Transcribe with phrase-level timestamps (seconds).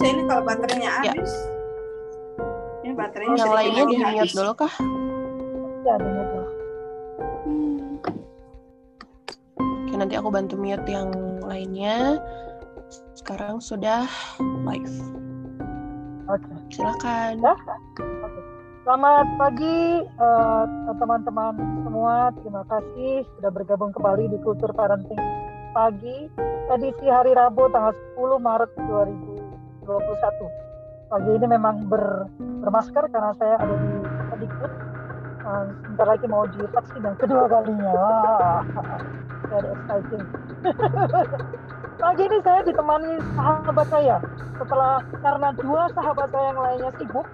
[0.00, 1.12] bisa ini kalau baterainya Ya.
[1.12, 1.32] habis.
[2.80, 4.74] Ini baterainya Yang lainnya di mute dulu kah?
[5.84, 6.40] Ya, ada itu.
[9.60, 11.12] Oke, nanti aku bantu mute yang
[11.44, 12.16] lainnya.
[13.12, 14.08] Sekarang sudah
[14.64, 14.96] live.
[16.32, 16.48] Oke.
[16.72, 17.44] Silakan.
[17.44, 17.54] Ya.
[18.88, 20.64] Selamat pagi eh,
[20.96, 22.32] teman-teman semua.
[22.40, 25.20] Terima kasih sudah bergabung kembali di Kultur Parenting
[25.76, 26.32] Pagi
[26.72, 28.70] edisi hari Rabu tanggal 10 Maret
[29.90, 31.10] 2021.
[31.10, 32.30] Pagi ini memang ber,
[32.62, 33.92] bermasker karena saya ada di
[34.30, 34.72] Kedikbud.
[35.40, 37.94] Eh, sebentar lagi mau divaksin yang kedua kalinya.
[39.50, 40.24] Very exciting.
[42.02, 44.16] Pagi ini saya ditemani sahabat saya.
[44.62, 47.26] Setelah karena dua sahabat saya yang lainnya sibuk,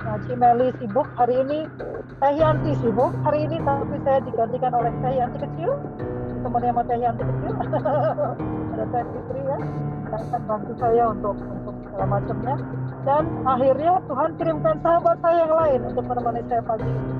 [0.00, 1.68] Nah, Cimeli sibuk hari ini,
[2.24, 5.76] Teh sibuk hari ini, tapi saya digantikan oleh Teh kecil,
[6.40, 7.52] temannya sama Teh kecil,
[8.72, 9.58] ada Teh Fitri ya,
[10.08, 12.56] akan bantu saya untuk untuk segala macamnya.
[13.00, 17.12] Dan akhirnya Tuhan kirimkan sahabat saya yang lain untuk menemani saya pagi ini.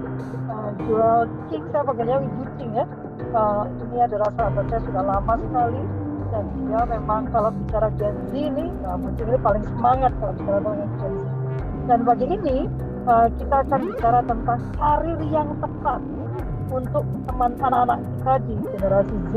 [0.49, 2.87] Uh, Jual King, saya panggilnya Ibu King ya.
[3.31, 5.83] Uh, ini adalah sahabat saya sudah lama sekali
[6.31, 8.67] dan dia memang kalau bicara Gen Z ini,
[9.03, 11.25] mungkin ini paling semangat kalau bicara tentang Gen Z.
[11.89, 12.57] Dan pagi ini
[13.09, 16.01] uh, kita akan bicara tentang karir yang tepat
[16.71, 19.35] untuk teman anak-anak kita di generasi Z.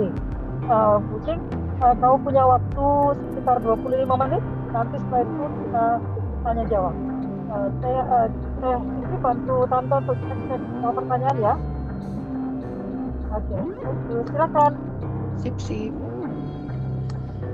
[0.67, 1.39] Uh, Bu Cing,
[1.79, 2.87] uh, kamu punya waktu
[3.31, 4.43] sekitar 25 menit.
[4.73, 5.85] Nanti setelah itu kita
[6.41, 6.95] tanya jawab.
[7.53, 8.01] Uh, saya
[8.65, 11.55] uh, ini bantu tante untuk cek cek semua pertanyaan ya.
[13.33, 14.21] Oke, okay.
[14.33, 14.73] silakan.
[15.37, 15.93] Sip, sip.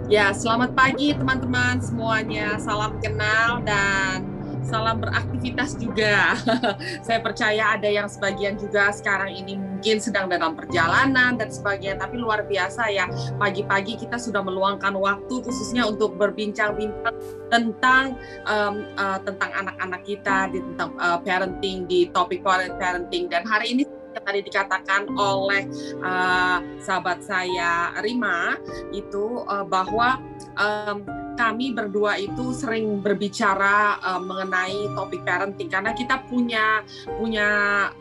[0.10, 2.56] Ya, selamat pagi teman-teman semuanya.
[2.58, 4.39] Salam kenal dan
[4.70, 6.38] salam beraktivitas juga.
[7.06, 12.22] Saya percaya ada yang sebagian juga sekarang ini mungkin sedang dalam perjalanan dan sebagainya, tapi
[12.22, 13.10] luar biasa ya.
[13.42, 17.18] Pagi-pagi kita sudah meluangkan waktu khususnya untuk berbincang-bincang
[17.50, 18.14] tentang
[18.46, 23.84] um, uh, tentang anak-anak kita di tentang uh, parenting di topik parenting dan hari ini
[24.26, 25.70] tadi dikatakan oleh
[26.02, 28.58] uh, sahabat saya Rima
[28.90, 30.18] itu uh, bahwa
[30.58, 35.72] um, kami berdua itu sering berbicara uh, mengenai topik parenting.
[35.72, 36.84] Karena kita punya
[37.16, 37.48] punya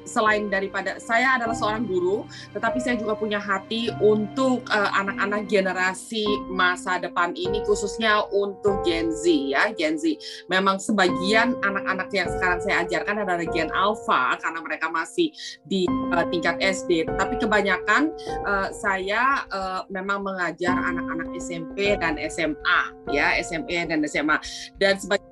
[0.03, 6.27] selain daripada saya adalah seorang guru, tetapi saya juga punya hati untuk uh, anak-anak generasi
[6.51, 10.19] masa depan ini khususnya untuk Gen Z ya Gen Z.
[10.51, 15.31] Memang sebagian anak-anak yang sekarang saya ajarkan adalah Gen Alpha karena mereka masih
[15.63, 18.11] di uh, tingkat SD, tapi kebanyakan
[18.43, 22.81] uh, saya uh, memang mengajar anak-anak SMP dan SMA
[23.13, 24.37] ya SMA dan SMA
[24.81, 25.29] dan sebagian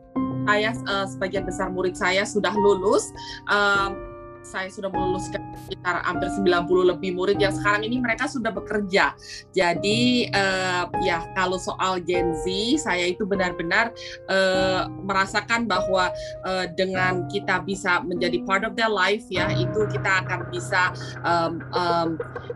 [0.46, 3.10] saya uh, sebagian besar murid saya sudah lulus
[3.50, 4.15] um,
[4.46, 9.18] saya sudah meluluskan sekitar hampir 90 lebih murid yang sekarang ini mereka sudah bekerja.
[9.50, 12.46] Jadi uh, ya kalau soal Gen Z
[12.86, 13.90] saya itu benar-benar
[14.30, 16.14] uh, merasakan bahwa
[16.46, 20.94] uh, dengan kita bisa menjadi part of their life ya itu kita akan bisa
[21.26, 22.08] um, um,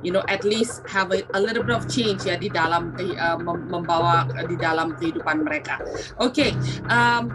[0.07, 3.39] you know at least have a, a little bit of change ya di dalam uh,
[3.43, 5.83] membawa di dalam kehidupan mereka.
[6.23, 6.51] Oke, okay,
[6.87, 7.33] um,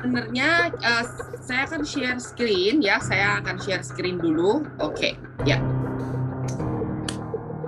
[0.00, 1.04] sebenarnya uh,
[1.44, 2.98] saya akan share screen ya.
[3.04, 4.64] Saya akan share screen dulu.
[4.80, 5.12] Oke, okay,
[5.44, 5.60] ya.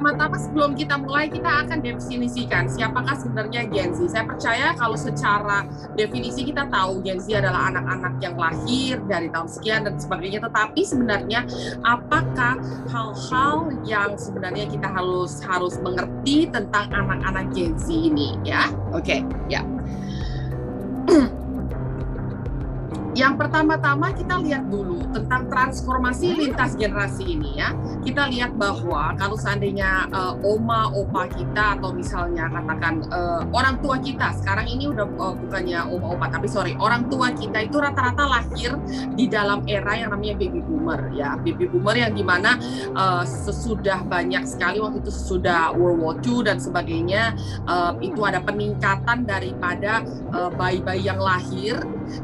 [0.03, 4.11] Pertama-tama sebelum kita mulai kita akan definisikan siapakah sebenarnya Gen Z.
[4.11, 5.63] Saya percaya kalau secara
[5.95, 10.43] definisi kita tahu Gen Z adalah anak-anak yang lahir dari tahun sekian dan sebagainya.
[10.43, 11.47] Tetapi sebenarnya
[11.87, 12.59] apakah
[12.91, 18.75] hal-hal yang sebenarnya kita harus harus mengerti tentang anak-anak Gen Z ini ya?
[18.91, 19.63] Oke, okay, ya.
[23.13, 27.77] Yang pertama-tama kita lihat dulu tentang transformasi lintas generasi ini ya.
[28.01, 34.01] Kita lihat bahwa kalau seandainya uh, oma opa kita atau misalnya katakan uh, orang tua
[34.01, 38.25] kita sekarang ini udah uh, bukannya oma opa tapi sorry orang tua kita itu rata-rata
[38.25, 38.81] lahir
[39.13, 41.37] di dalam era yang namanya baby boomer ya.
[41.37, 42.57] Baby boomer yang di mana
[42.97, 47.37] uh, sesudah banyak sekali waktu itu sesudah World War II dan sebagainya
[47.69, 50.01] uh, itu ada peningkatan daripada
[50.57, 51.77] bayi-bayi uh, yang lahir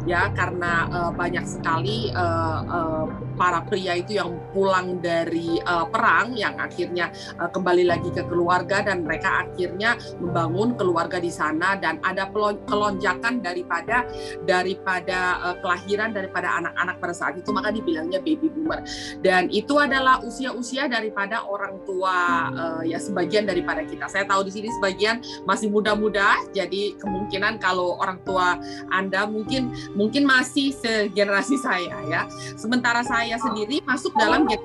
[0.05, 3.05] ya karena uh, banyak sekali uh, uh,
[3.39, 8.83] para pria itu yang pulang dari uh, perang yang akhirnya uh, kembali lagi ke keluarga
[8.83, 12.29] dan mereka akhirnya membangun keluarga di sana dan ada
[12.67, 14.05] kelonjakan daripada
[14.43, 17.51] daripada uh, kelahiran daripada anak-anak pada saat itu.
[17.55, 18.83] Maka dibilangnya baby boomer.
[19.23, 24.11] Dan itu adalah usia-usia daripada orang tua uh, ya sebagian daripada kita.
[24.11, 28.59] Saya tahu di sini sebagian masih muda-muda jadi kemungkinan kalau orang tua
[28.91, 32.23] anda mungkin mungkin masih segenerasi saya ya
[32.55, 34.65] sementara saya sendiri masuk dalam Gen Z.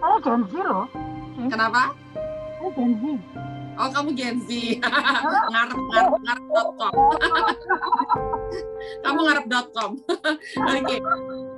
[0.00, 0.86] Saya Gen Z loh.
[1.48, 1.82] Kenapa?
[2.16, 3.04] Saya Gen Z.
[3.76, 4.50] Oh, kamu Gen Z.
[5.52, 6.92] ngarep, ngarep, ngarep.com.
[9.04, 9.90] kamu ngarep.com.
[10.80, 10.96] Oke.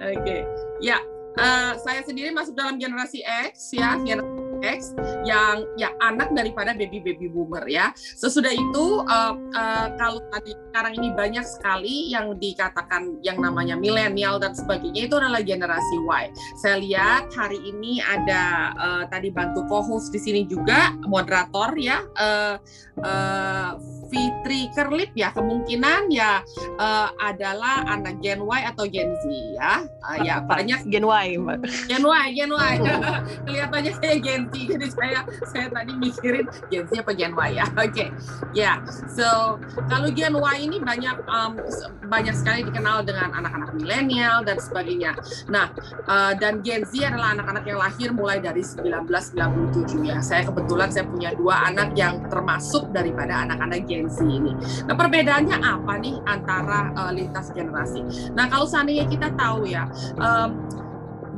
[0.02, 0.36] Oke.
[0.82, 0.98] Ya,
[1.38, 4.94] uh, saya sendiri masuk dalam generasi X ya, generasi X
[5.24, 7.92] yang ya anak daripada baby baby boomer ya.
[7.96, 14.38] Sesudah itu uh, uh, kalau tadi sekarang ini banyak sekali yang dikatakan yang namanya milenial
[14.38, 16.24] dan sebagainya itu adalah generasi Y.
[16.60, 22.56] Saya lihat hari ini ada uh, tadi bantu co-host di sini juga moderator ya uh,
[23.02, 23.72] uh,
[24.08, 26.40] Fitri Kerlip ya kemungkinan ya
[26.80, 29.24] uh, adalah anak Gen Y atau Gen Z
[29.54, 29.84] ya.
[30.00, 31.26] Uh, ya banyak Gen Y.
[31.86, 32.74] Gen Y, Gen Y.
[33.44, 37.66] Kelihatannya kayak Gen Z jadi saya saya tadi mikirin Gen Z apa Gen Y ya.
[37.74, 37.92] Oke.
[37.92, 38.08] Okay.
[38.52, 38.62] Ya.
[38.62, 38.76] Yeah.
[39.10, 39.58] So,
[39.88, 41.60] kalau Gen Y ini banyak um,
[42.08, 45.16] banyak sekali dikenal dengan anak-anak milenial dan sebagainya.
[45.52, 45.70] Nah,
[46.08, 50.18] uh, dan Gen Z adalah anak-anak yang lahir mulai dari 1997 ya.
[50.24, 54.56] Saya kebetulan saya punya dua anak yang termasuk daripada anak-anak Gen Z ini.
[54.88, 58.32] Nah, perbedaannya apa nih antara uh, lintas generasi?
[58.32, 59.84] Nah, kalau seandainya kita tahu ya,
[60.18, 60.56] um,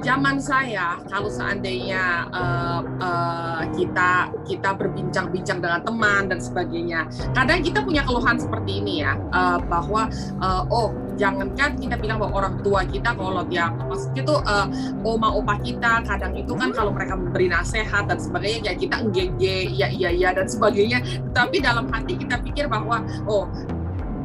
[0.00, 7.04] zaman saya kalau seandainya uh, uh, kita kita berbincang-bincang dengan teman dan sebagainya
[7.36, 10.08] kadang kita punya keluhan seperti ini ya uh, bahwa
[10.40, 14.66] uh, oh jangankan kita bilang bahwa orang tua kita kalau dia maksudnya tuh uh,
[15.04, 19.68] oma opa kita kadang itu kan kalau mereka memberi nasihat dan sebagainya ya kita enggege
[19.74, 21.02] ya iya iya dan sebagainya.
[21.36, 23.50] Tapi dalam hati kita pikir bahwa oh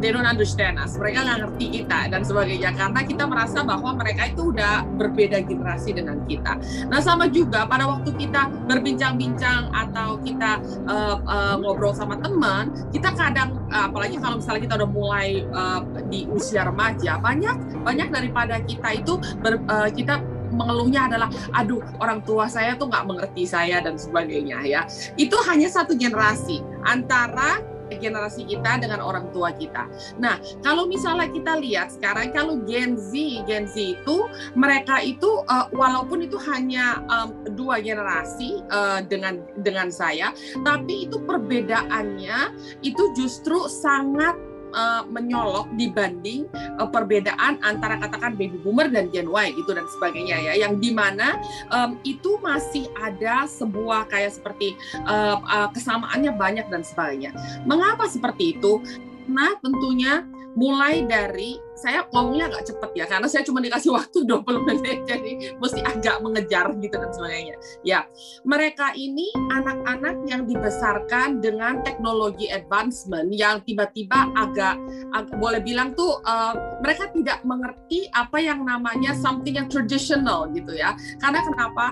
[0.06, 0.94] they don't understand us.
[1.02, 5.98] Mereka nggak ngerti kita dan sebagainya karena kita merasa bahwa mereka itu udah berbeda generasi
[5.98, 6.62] dengan kita.
[6.94, 13.18] Nah sama juga pada waktu kita berbincang-bincang atau kita uh, uh, ngobrol sama teman, kita
[13.18, 18.62] kadang uh, apalagi kalau misalnya kita udah mulai uh, di usia remaja, banyak banyak daripada
[18.62, 20.22] kita itu ber, uh, kita
[20.54, 24.81] mengeluhnya adalah aduh orang tua saya tuh nggak mengerti saya dan sebagainya ya
[25.19, 27.60] itu hanya satu generasi antara
[27.90, 29.88] generasi kita dengan orang tua kita.
[30.18, 33.14] Nah, kalau misalnya kita lihat sekarang kalau Gen Z,
[33.46, 34.18] Gen Z itu
[34.58, 40.34] mereka itu uh, walaupun itu hanya um, dua generasi uh, dengan dengan saya,
[40.66, 46.45] tapi itu perbedaannya itu justru sangat uh, menyolok dibanding
[46.77, 50.92] uh, perbedaan antara katakan baby boomer dan Gen Y gitu dan sebagainya ya yang di
[50.92, 51.39] mana
[51.72, 54.75] um, itu masih ada sebuah kayak seperti
[55.07, 57.31] uh, uh, kesamaannya banyak dan sebagainya.
[57.63, 58.83] Mengapa seperti itu?
[59.25, 64.68] Nah tentunya mulai dari saya ngomongnya agak cepet ya karena saya cuma dikasih waktu 20
[64.68, 67.56] menit jadi mesti agak mengejar gitu dan sebagainya.
[67.84, 68.07] Ya,
[68.48, 74.80] mereka ini anak-anak yang dibesarkan dengan teknologi advancement yang tiba-tiba agak,
[75.12, 80.72] agak boleh bilang tuh uh, mereka tidak mengerti apa yang namanya something yang traditional gitu
[80.72, 80.96] ya.
[81.19, 81.92] Karena kenapa?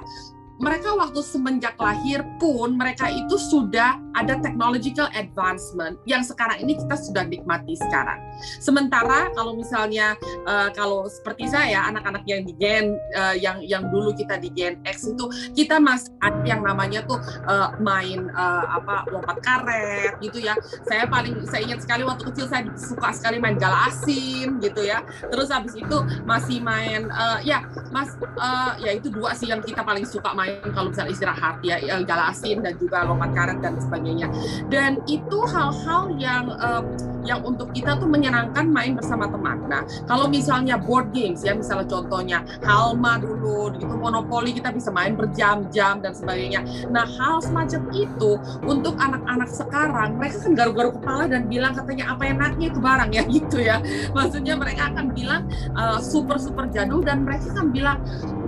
[0.61, 6.93] Mereka waktu semenjak lahir pun mereka itu sudah ada technological advancement yang sekarang ini kita
[6.93, 8.21] sudah nikmati sekarang.
[8.61, 10.13] Sementara kalau misalnya
[10.45, 14.77] uh, kalau seperti saya anak-anak yang di Gen uh, yang yang dulu kita di Gen
[14.85, 15.25] X itu
[15.57, 17.17] kita masih ada yang namanya tuh
[17.49, 20.53] uh, main uh, apa lompat karet gitu ya.
[20.85, 25.01] Saya paling saya ingat sekali waktu kecil saya suka sekali main gala asin gitu ya.
[25.25, 25.97] Terus habis itu
[26.29, 30.52] masih main uh, ya Mas uh, ya itu dua sih yang kita paling suka main
[30.61, 34.27] kalau misalnya istirahat ya, ya galasin dan juga lompat karet dan sebagainya.
[34.69, 36.83] Dan itu hal-hal yang uh,
[37.23, 39.65] yang untuk kita tuh menyenangkan main bersama teman.
[39.67, 45.15] Nah, kalau misalnya board games ya, misalnya contohnya Halma dulu, gitu monopoli kita bisa main
[45.15, 46.63] berjam-jam dan sebagainya.
[46.91, 48.31] Nah, hal semacam itu
[48.67, 53.23] untuk anak-anak sekarang, mereka kan garu-garu kepala dan bilang katanya apa enaknya itu barang ya
[53.27, 53.77] gitu ya.
[54.11, 57.97] Maksudnya mereka akan bilang uh, super super jadul dan mereka akan bilang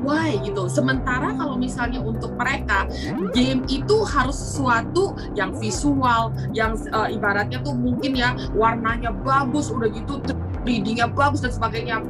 [0.05, 0.69] why gitu.
[0.69, 2.85] Sementara kalau misalnya untuk mereka
[3.33, 9.85] game itu harus sesuatu yang visual, yang uh, ibaratnya tuh mungkin ya warnanya bagus, udah
[9.93, 10.17] gitu
[10.65, 12.01] readingnya bagus dan sebagainya.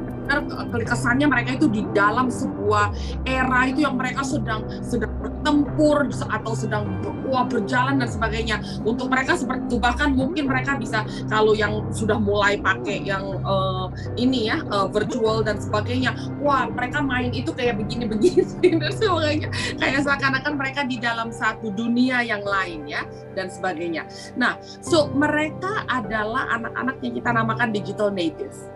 [0.88, 2.90] Kesannya mereka itu di dalam sebuah
[3.28, 5.12] era itu yang mereka sedang sedang
[5.46, 6.90] bertempur atau sedang
[7.30, 8.58] wah berjalan dan sebagainya.
[8.82, 9.76] Untuk mereka seperti itu.
[9.78, 13.86] Bahkan mungkin mereka bisa kalau yang sudah mulai pakai yang uh,
[14.18, 16.18] ini ya uh, virtual dan sebagainya.
[16.42, 18.42] Wah mereka main itu kayak begini-begini
[18.82, 19.48] dan sebagainya.
[19.78, 23.06] Kayak seakan-akan mereka di dalam satu dunia yang lain ya
[23.38, 24.10] dan sebagainya.
[24.34, 28.75] Nah so mereka adalah anak-anak yang kita namakan digital native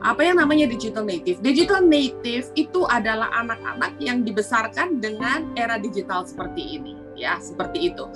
[0.00, 1.44] apa yang namanya digital native.
[1.44, 8.08] Digital native itu adalah anak-anak yang dibesarkan dengan era digital seperti ini, ya, seperti itu.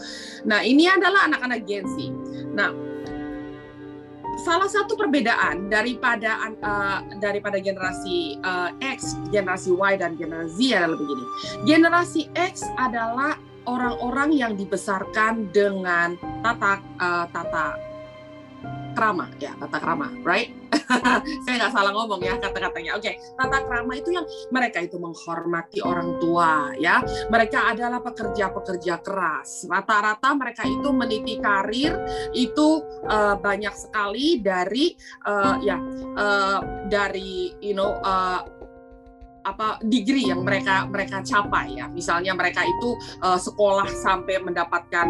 [0.48, 1.96] Nah, ini adalah anak-anak Gen Z.
[2.56, 2.72] Nah,
[4.42, 10.98] salah satu perbedaan daripada uh, daripada generasi uh, X, generasi Y dan generasi Z adalah
[10.98, 11.24] begini.
[11.68, 17.93] Generasi X adalah orang-orang yang dibesarkan dengan tata uh, tata
[18.94, 19.26] krama.
[19.42, 20.54] Ya tata krama right?
[21.44, 22.96] Saya nggak salah ngomong ya kata-katanya.
[22.96, 27.02] Oke tata krama itu yang mereka itu menghormati orang tua ya.
[27.28, 29.66] Mereka adalah pekerja-pekerja keras.
[29.66, 31.98] Rata-rata mereka itu meniti karir
[32.32, 34.94] itu uh, banyak sekali dari
[35.26, 35.76] uh, ya
[36.14, 38.40] uh, dari you know uh,
[39.44, 41.86] apa degree yang mereka mereka capai ya.
[41.92, 45.06] Misalnya mereka itu uh, sekolah sampai mendapatkan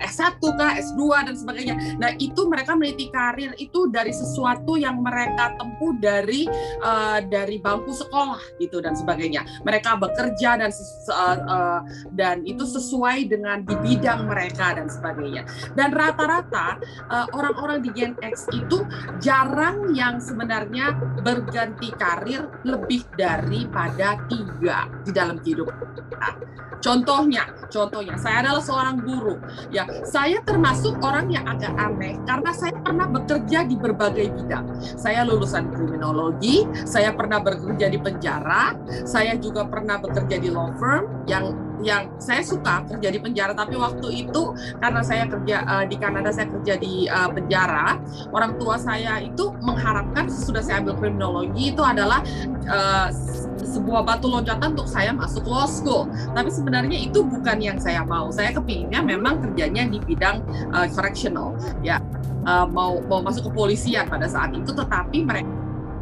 [0.00, 5.54] S1 kah S2 dan sebagainya nah itu mereka meniti karir itu dari sesuatu yang mereka
[5.58, 6.48] tempuh dari
[6.82, 10.70] uh, dari bangku sekolah gitu dan sebagainya mereka bekerja dan
[11.12, 11.80] uh, uh,
[12.14, 15.44] dan itu sesuai dengan di bidang mereka dan sebagainya
[15.74, 16.78] dan rata-rata
[17.10, 18.84] uh, orang-orang di Gen X itu
[19.18, 26.30] jarang yang sebenarnya berganti karir lebih dari daripada tiga di dalam kehidupan kita.
[26.78, 27.42] Contohnya,
[27.74, 29.34] contohnya saya adalah seorang guru.
[29.68, 34.64] Ya, saya termasuk orang yang agak aneh karena saya pernah bekerja di berbagai bidang.
[34.96, 38.72] Saya lulusan kriminologi, saya pernah bekerja di penjara,
[39.04, 43.78] saya juga pernah bekerja di law firm yang yang saya suka kerja di penjara tapi
[43.78, 47.98] waktu itu karena saya kerja uh, di Kanada saya kerja di uh, penjara
[48.34, 52.22] orang tua saya itu mengharapkan sesudah saya ambil kriminologi itu adalah
[52.66, 53.08] uh,
[53.68, 56.08] sebuah batu loncatan untuk saya masuk law school.
[56.32, 58.32] Tapi sebenarnya itu bukan yang saya mau.
[58.32, 60.40] Saya kepinginnya memang kerjanya di bidang
[60.72, 61.54] uh, correctional,
[61.84, 62.00] ya
[62.48, 64.72] uh, mau mau masuk kepolisian pada saat itu.
[64.72, 65.52] Tetapi mereka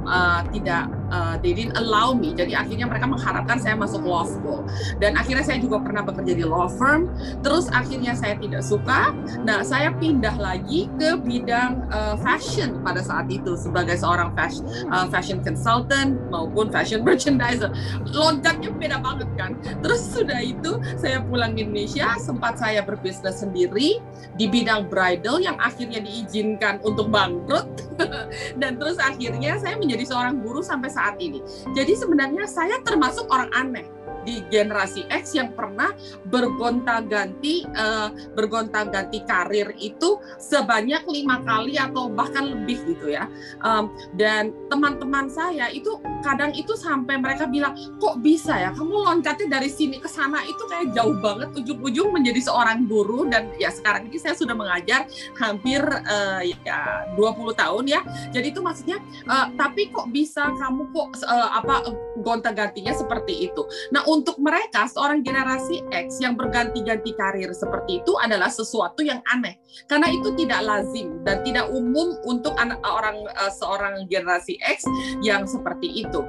[0.07, 2.35] uh, tidak uh, they didn't allow me.
[2.35, 4.67] Jadi akhirnya mereka mengharapkan saya masuk law school.
[4.99, 7.11] Dan akhirnya saya juga pernah bekerja di law firm.
[7.43, 9.15] Terus akhirnya saya tidak suka.
[9.43, 15.07] Nah, saya pindah lagi ke bidang uh, fashion pada saat itu sebagai seorang fashion, uh,
[15.11, 17.71] fashion consultant maupun fashion merchandiser.
[18.11, 19.55] Loncatnya beda banget kan.
[19.83, 24.01] Terus sudah itu saya pulang ke Indonesia, sempat saya berbisnis sendiri
[24.37, 27.67] di bidang bridal yang akhirnya diizinkan untuk bangkrut.
[28.61, 31.45] Dan terus akhirnya saya menjadi seorang guru sampai saat ini.
[31.77, 33.96] Jadi sebenarnya saya termasuk orang aneh
[34.27, 35.95] di generasi X yang pernah
[36.27, 43.31] bergonta-ganti uh, bergonta-ganti karir itu sebanyak lima kali atau bahkan lebih gitu ya.
[43.63, 48.75] Um, dan teman-teman saya itu kadang itu sampai mereka bilang kok bisa ya?
[48.75, 53.31] Kamu loncatnya dari sini ke sana itu kayak jauh banget ujung-ujung menjadi seorang guru.
[53.31, 55.07] Dan ya sekarang ini saya sudah mengajar
[55.39, 58.01] hampir uh, ya 20 tahun ya.
[58.35, 58.99] Jadi itu maksudnya
[59.31, 61.87] uh, tapi kok bisa kamu kok uh, apa
[62.19, 63.63] gonta-gantinya seperti itu?
[63.93, 69.61] Nah untuk mereka seorang generasi X yang berganti-ganti karir seperti itu adalah sesuatu yang aneh
[69.85, 74.89] karena itu tidak lazim dan tidak umum untuk anak orang uh, seorang generasi X
[75.21, 76.25] yang seperti itu.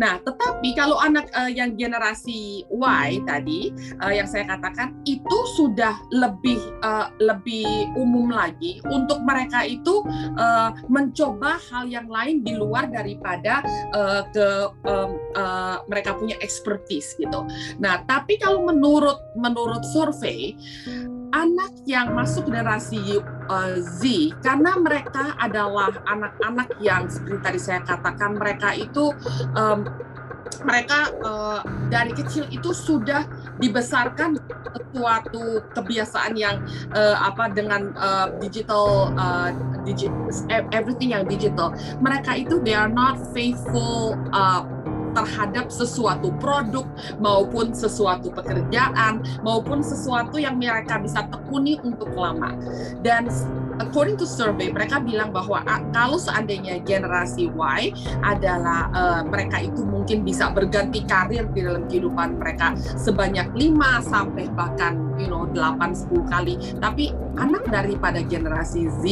[0.00, 3.68] Nah, tetapi kalau anak uh, yang generasi Y tadi
[4.00, 6.58] uh, yang saya katakan itu sudah lebih
[7.18, 10.06] lebih umum lagi untuk mereka itu
[10.86, 13.60] mencoba hal yang lain di luar daripada
[14.30, 14.48] ke
[15.90, 17.40] mereka punya expertise gitu.
[17.82, 20.54] Nah, tapi kalau menurut menurut survei
[21.34, 28.38] anak yang masuk generasi uh, Z karena mereka adalah anak-anak yang seperti tadi saya katakan
[28.38, 29.10] mereka itu
[29.58, 29.84] um,
[30.64, 31.60] mereka uh,
[31.92, 33.26] dari kecil itu sudah
[33.58, 34.38] dibesarkan
[34.94, 36.62] suatu kebiasaan yang
[36.94, 39.50] uh, apa dengan uh, digital uh,
[39.84, 40.08] digi
[40.72, 44.64] everything yang digital mereka itu they are not faithful uh,
[45.16, 46.84] terhadap sesuatu produk
[47.16, 52.52] maupun sesuatu pekerjaan maupun sesuatu yang mereka bisa tekuni untuk lama.
[53.00, 53.32] Dan
[53.80, 57.92] according to survey mereka bilang bahwa kalau seandainya generasi Y
[58.24, 64.44] adalah uh, mereka itu mungkin bisa berganti karir di dalam kehidupan mereka sebanyak 5 sampai
[64.52, 66.54] bahkan you know 8 10 kali.
[66.78, 69.04] Tapi anak daripada generasi Z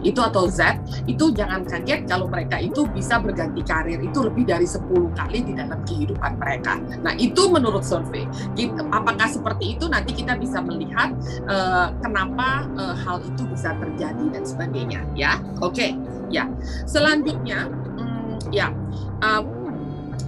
[0.00, 4.64] itu atau Z itu jangan kaget kalau mereka itu bisa berganti karir itu lebih dari
[4.64, 6.80] 10 kali di dalam kehidupan mereka.
[7.04, 8.24] Nah, itu menurut survei.
[8.92, 11.12] Apakah seperti itu nanti kita bisa melihat
[11.48, 15.40] uh, kenapa uh, hal itu bisa terjadi dan sebagainya ya.
[15.64, 15.90] Oke, okay.
[16.28, 16.46] ya.
[16.86, 18.70] Selanjutnya hmm, ya
[19.22, 19.42] uh,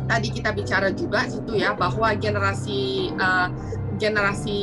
[0.08, 3.52] tadi kita bicara juga situ ya bahwa generasi uh,
[4.00, 4.60] generasi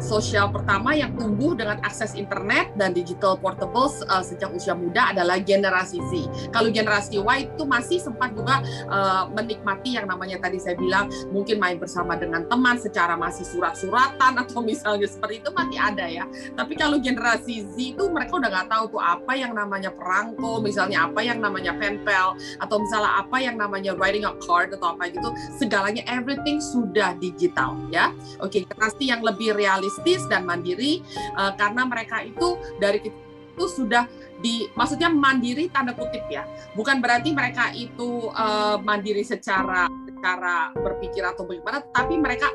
[0.00, 5.38] sosial pertama yang tumbuh dengan akses internet dan digital portables uh, sejak usia muda adalah
[5.42, 6.12] generasi Z.
[6.54, 11.58] Kalau generasi Y itu masih sempat juga uh, menikmati yang namanya tadi saya bilang mungkin
[11.58, 16.24] main bersama dengan teman secara masih surat-suratan atau misalnya seperti itu masih ada ya.
[16.54, 21.10] Tapi kalau generasi Z itu mereka udah nggak tahu tuh apa yang namanya perangko, misalnya
[21.10, 25.30] apa yang namanya penpel atau misalnya apa yang namanya writing a card atau apa gitu.
[25.58, 28.14] Segalanya everything sudah digital ya.
[28.38, 31.00] Oke, generasi yang lebih realistis dan mandiri
[31.40, 34.04] uh, karena mereka itu dari itu sudah
[34.38, 36.44] di maksudnya mandiri tanda kutip ya.
[36.76, 42.46] Bukan berarti mereka itu uh, mandiri secara secara berpikir atau bagaimana tapi mereka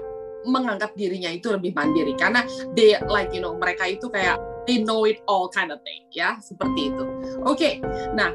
[0.47, 2.15] menganggap dirinya itu lebih mandiri.
[2.15, 2.45] Karena
[2.77, 6.39] they like you know mereka itu kayak they know it all kind of thing ya
[6.39, 7.03] seperti itu.
[7.43, 7.73] Oke okay,
[8.15, 8.31] nah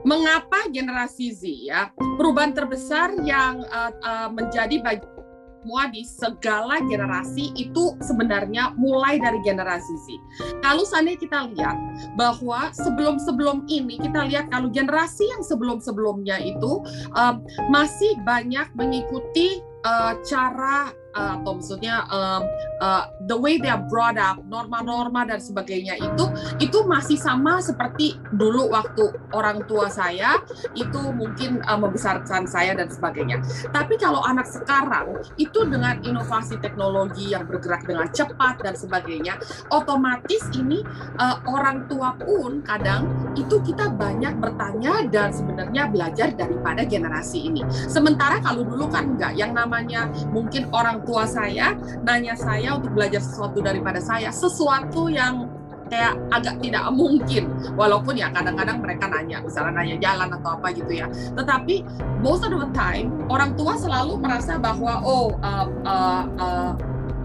[0.00, 5.19] mengapa generasi Z ya perubahan terbesar yang uh, uh, menjadi bagian
[5.60, 10.16] semua di segala generasi itu sebenarnya mulai dari generasi Z.
[10.64, 11.76] Kalau seandainya kita lihat
[12.16, 16.80] bahwa sebelum-sebelum ini kita lihat kalau generasi yang sebelum-sebelumnya itu
[17.12, 22.46] um, masih banyak mengikuti uh, cara atau maksudnya um,
[22.78, 26.24] uh, the way they are brought up, norma-norma dan sebagainya itu
[26.62, 30.38] itu masih sama seperti dulu waktu orang tua saya
[30.78, 33.42] itu mungkin uh, membesarkan saya dan sebagainya.
[33.74, 39.34] Tapi kalau anak sekarang itu dengan inovasi teknologi yang bergerak dengan cepat dan sebagainya,
[39.74, 40.82] otomatis ini
[41.18, 47.62] uh, orang tua pun kadang itu kita banyak bertanya dan sebenarnya belajar daripada generasi ini.
[47.68, 53.20] Sementara kalau dulu kan enggak, yang namanya mungkin orang tua saya nanya saya untuk belajar
[53.22, 55.48] sesuatu daripada saya, sesuatu yang
[55.90, 60.92] kayak agak tidak mungkin walaupun ya kadang-kadang mereka nanya misalnya nanya jalan atau apa gitu
[61.02, 61.82] ya tetapi
[62.22, 66.72] most of the time orang tua selalu merasa bahwa oh uh, uh, uh,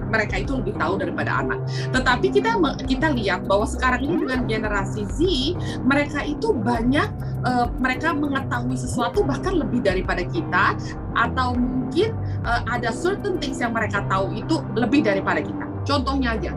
[0.09, 1.59] mereka itu lebih tahu daripada anak.
[1.91, 2.55] Tetapi kita
[2.85, 5.19] kita lihat bahwa sekarang ini dengan generasi Z,
[5.83, 7.09] mereka itu banyak
[7.43, 10.77] uh, mereka mengetahui sesuatu bahkan lebih daripada kita
[11.15, 15.65] atau mungkin uh, ada certain things yang mereka tahu itu lebih daripada kita.
[15.83, 16.53] Contohnya aja,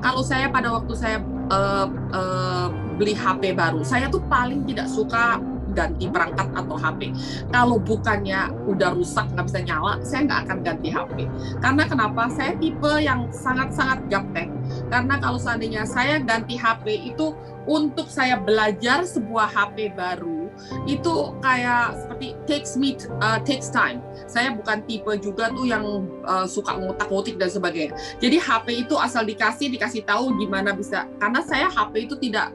[0.00, 1.20] kalau saya pada waktu saya
[1.52, 5.38] uh, uh, beli HP baru, saya tuh paling tidak suka
[5.70, 7.14] ganti perangkat atau HP.
[7.54, 11.16] Kalau bukannya udah rusak nggak bisa nyala, saya nggak akan ganti HP.
[11.62, 12.22] Karena kenapa?
[12.34, 14.50] Saya tipe yang sangat-sangat gaptek.
[14.90, 17.32] Karena kalau seandainya saya ganti HP itu
[17.70, 20.39] untuk saya belajar sebuah HP baru
[20.84, 24.02] itu kayak seperti takes me uh, takes time.
[24.30, 25.84] Saya bukan tipe juga tuh yang
[26.24, 27.94] uh, suka ngutak-ngutik dan sebagainya.
[28.22, 31.06] Jadi HP itu asal dikasih dikasih tahu gimana bisa.
[31.18, 32.54] Karena saya HP itu tidak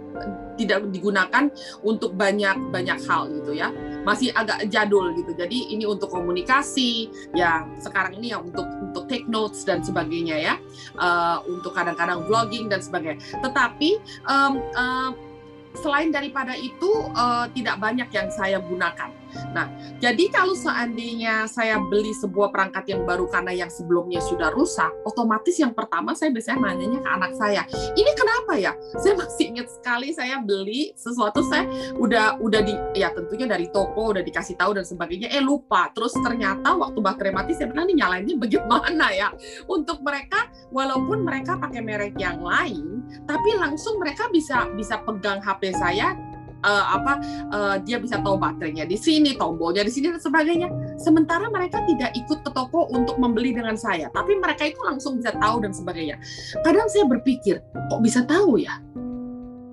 [0.55, 1.51] tidak digunakan
[1.83, 3.71] untuk banyak banyak hal gitu ya
[4.07, 9.27] masih agak jadul gitu jadi ini untuk komunikasi ya sekarang ini ya untuk untuk take
[9.27, 10.55] notes dan sebagainya ya
[10.95, 15.11] uh, untuk kadang-kadang vlogging dan sebagainya tetapi um, uh,
[15.75, 19.11] selain daripada itu uh, tidak banyak yang saya gunakan
[19.51, 19.71] Nah,
[20.03, 25.55] jadi kalau seandainya saya beli sebuah perangkat yang baru karena yang sebelumnya sudah rusak, otomatis
[25.59, 27.61] yang pertama saya biasanya nanyanya ke anak saya,
[27.95, 28.73] ini kenapa ya?
[28.99, 34.11] Saya masih ingat sekali saya beli sesuatu saya udah udah di ya tentunya dari toko
[34.15, 35.87] udah dikasih tahu dan sebagainya, eh lupa.
[35.95, 39.29] Terus ternyata waktu baterai mati saya bilang ini nyalainnya bagaimana ya?
[39.71, 45.71] Untuk mereka walaupun mereka pakai merek yang lain, tapi langsung mereka bisa bisa pegang HP
[45.75, 46.34] saya
[46.65, 47.13] uh, apa
[47.53, 50.67] uh, dia bisa tahu baterainya di sini, tombolnya di sini dan sebagainya.
[50.97, 55.31] Sementara mereka tidak ikut ke toko untuk membeli dengan saya, tapi mereka itu langsung bisa
[55.37, 56.17] tahu dan sebagainya.
[56.65, 58.81] Kadang saya berpikir, kok bisa tahu ya?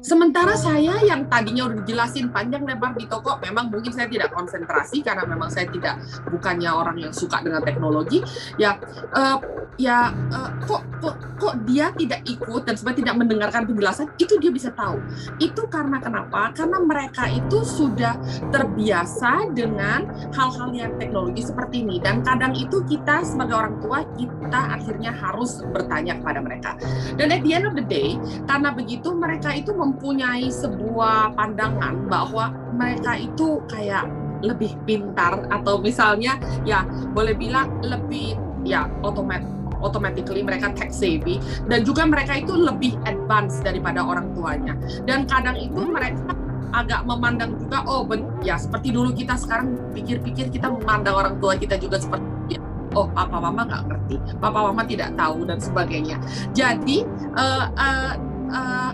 [0.03, 4.99] Sementara saya yang tadinya udah dijelasin panjang lebar di toko, memang mungkin saya tidak konsentrasi
[4.99, 8.19] karena memang saya tidak bukannya orang yang suka dengan teknologi.
[8.59, 8.75] Ya,
[9.15, 9.39] uh,
[9.79, 14.51] ya uh, kok kok kok dia tidak ikut dan sebenarnya tidak mendengarkan penjelasan itu dia
[14.51, 14.99] bisa tahu.
[15.39, 16.51] Itu karena kenapa?
[16.51, 18.19] Karena mereka itu sudah
[18.51, 24.61] terbiasa dengan hal-hal yang teknologi seperti ini dan kadang itu kita sebagai orang tua kita
[24.79, 26.71] akhirnya harus bertanya kepada mereka.
[27.19, 28.15] Dan at the end of the day,
[28.47, 34.09] karena begitu mereka itu mempunyai sebuah pandangan bahwa mereka itu kayak
[34.43, 36.35] lebih pintar atau misalnya
[36.67, 36.83] ya
[37.15, 38.35] boleh bilang lebih
[38.67, 39.47] ya otomatis
[39.83, 44.79] automatically mereka tech savvy dan juga mereka itu lebih advance daripada orang tuanya.
[45.05, 46.39] Dan kadang itu mereka
[46.73, 51.53] agak memandang juga oh ben, ya seperti dulu kita sekarang pikir-pikir kita memandang orang tua
[51.59, 52.57] kita juga seperti
[52.97, 56.17] oh papa mama nggak ngerti papa mama tidak tahu dan sebagainya.
[56.57, 57.05] Jadi
[57.37, 58.13] uh, uh,
[58.55, 58.93] uh,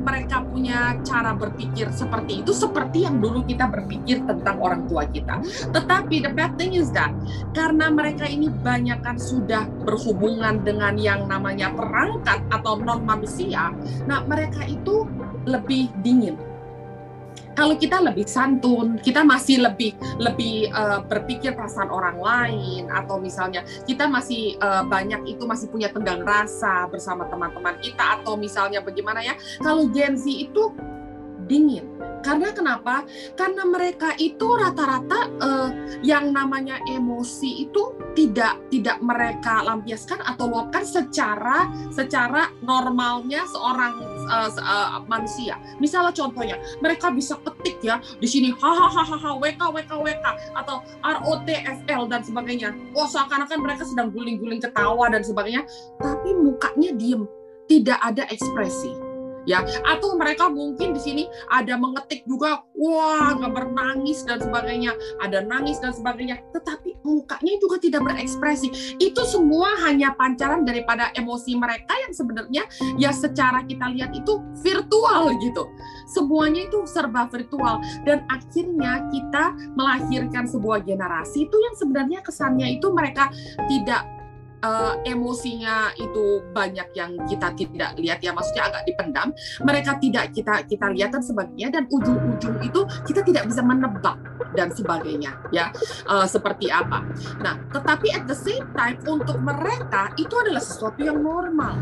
[0.00, 5.44] mereka punya cara berpikir seperti itu seperti yang dulu kita berpikir tentang orang tua kita.
[5.70, 7.12] Tetapi the bad thing is that
[7.52, 13.72] karena mereka ini banyak kan sudah berhubungan dengan yang namanya perangkat atau non manusia,
[14.08, 15.06] nah mereka itu
[15.48, 16.49] lebih dingin
[17.60, 23.60] kalau kita lebih santun, kita masih lebih lebih uh, berpikir perasaan orang lain atau misalnya
[23.84, 29.20] kita masih uh, banyak itu masih punya tenggang rasa bersama teman-teman kita atau misalnya bagaimana
[29.20, 30.72] ya kalau Gen Z itu
[31.50, 32.00] dingin.
[32.20, 33.08] Karena kenapa?
[33.32, 35.68] Karena mereka itu rata-rata uh,
[36.04, 43.96] yang namanya emosi itu tidak tidak mereka lampiaskan atau luapkan secara secara normalnya seorang
[44.28, 45.56] uh, uh, manusia.
[45.80, 50.26] Misalnya contohnya, mereka bisa ketik ya di sini hahaha wk wk wk
[50.60, 52.76] atau rotfl dan sebagainya.
[52.92, 55.64] Oh seakan-akan mereka sedang guling-guling ketawa dan sebagainya,
[55.96, 57.24] tapi mukanya diem,
[57.64, 59.09] tidak ada ekspresi
[59.50, 59.66] ya.
[59.82, 64.94] Atau mereka mungkin di sini ada mengetik juga wah gambar nangis dan sebagainya.
[65.18, 66.38] Ada nangis dan sebagainya.
[66.54, 68.96] Tetapi mukanya juga tidak berekspresi.
[69.02, 72.62] Itu semua hanya pancaran daripada emosi mereka yang sebenarnya
[72.94, 75.66] ya secara kita lihat itu virtual gitu.
[76.06, 77.82] Semuanya itu serba virtual.
[78.06, 83.32] Dan akhirnya kita melahirkan sebuah generasi itu yang sebenarnya kesannya itu mereka
[83.66, 84.19] tidak
[84.64, 89.28] uh, emosinya itu banyak yang kita tidak lihat ya maksudnya agak dipendam.
[89.64, 94.16] Mereka tidak kita kita lihat dan sebagainya dan ujung-ujung itu kita tidak bisa menebak
[94.54, 95.72] dan sebagainya ya
[96.08, 97.04] uh, seperti apa.
[97.40, 101.76] Nah tetapi at the same time untuk mereka itu adalah sesuatu yang normal.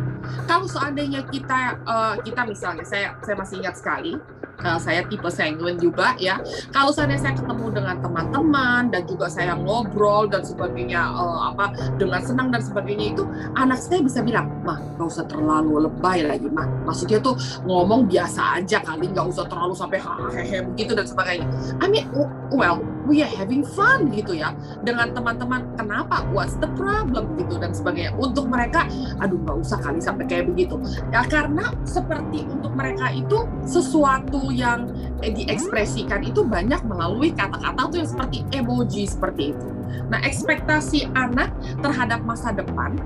[0.46, 4.18] Kalau seandainya kita uh, kita misalnya saya saya masih ingat sekali
[4.64, 6.40] uh, saya tipe sanguin juga ya.
[6.74, 12.20] Kalau saya saya ketemu dengan teman-teman dan juga saya ngobrol dan sebagainya uh, apa dengan
[12.22, 13.24] senang dan sebagainya itu
[13.56, 18.60] anak saya bisa bilang, "Mah, nggak usah terlalu lebay lagi, mah." Maksudnya tuh ngomong biasa
[18.60, 21.46] aja kali, nggak usah terlalu sampai hehehe begitu dan sebagainya.
[21.80, 22.06] I mean,
[22.52, 24.52] well, we are having fun gitu ya
[24.84, 25.64] dengan teman-teman.
[25.74, 26.22] Kenapa?
[26.30, 28.14] What's the problem gitu dan sebagainya.
[28.20, 28.84] Untuk mereka,
[29.18, 30.76] aduh nggak usah kali sampai kayak begitu.
[31.10, 34.92] Ya karena seperti untuk mereka itu sesuatu yang
[35.24, 39.66] eh, diekspresikan itu banyak melalui kata-kata tuh yang seperti emoji seperti itu.
[40.12, 41.48] Nah, ekspektasi anak
[41.80, 42.96] terhadap masa depan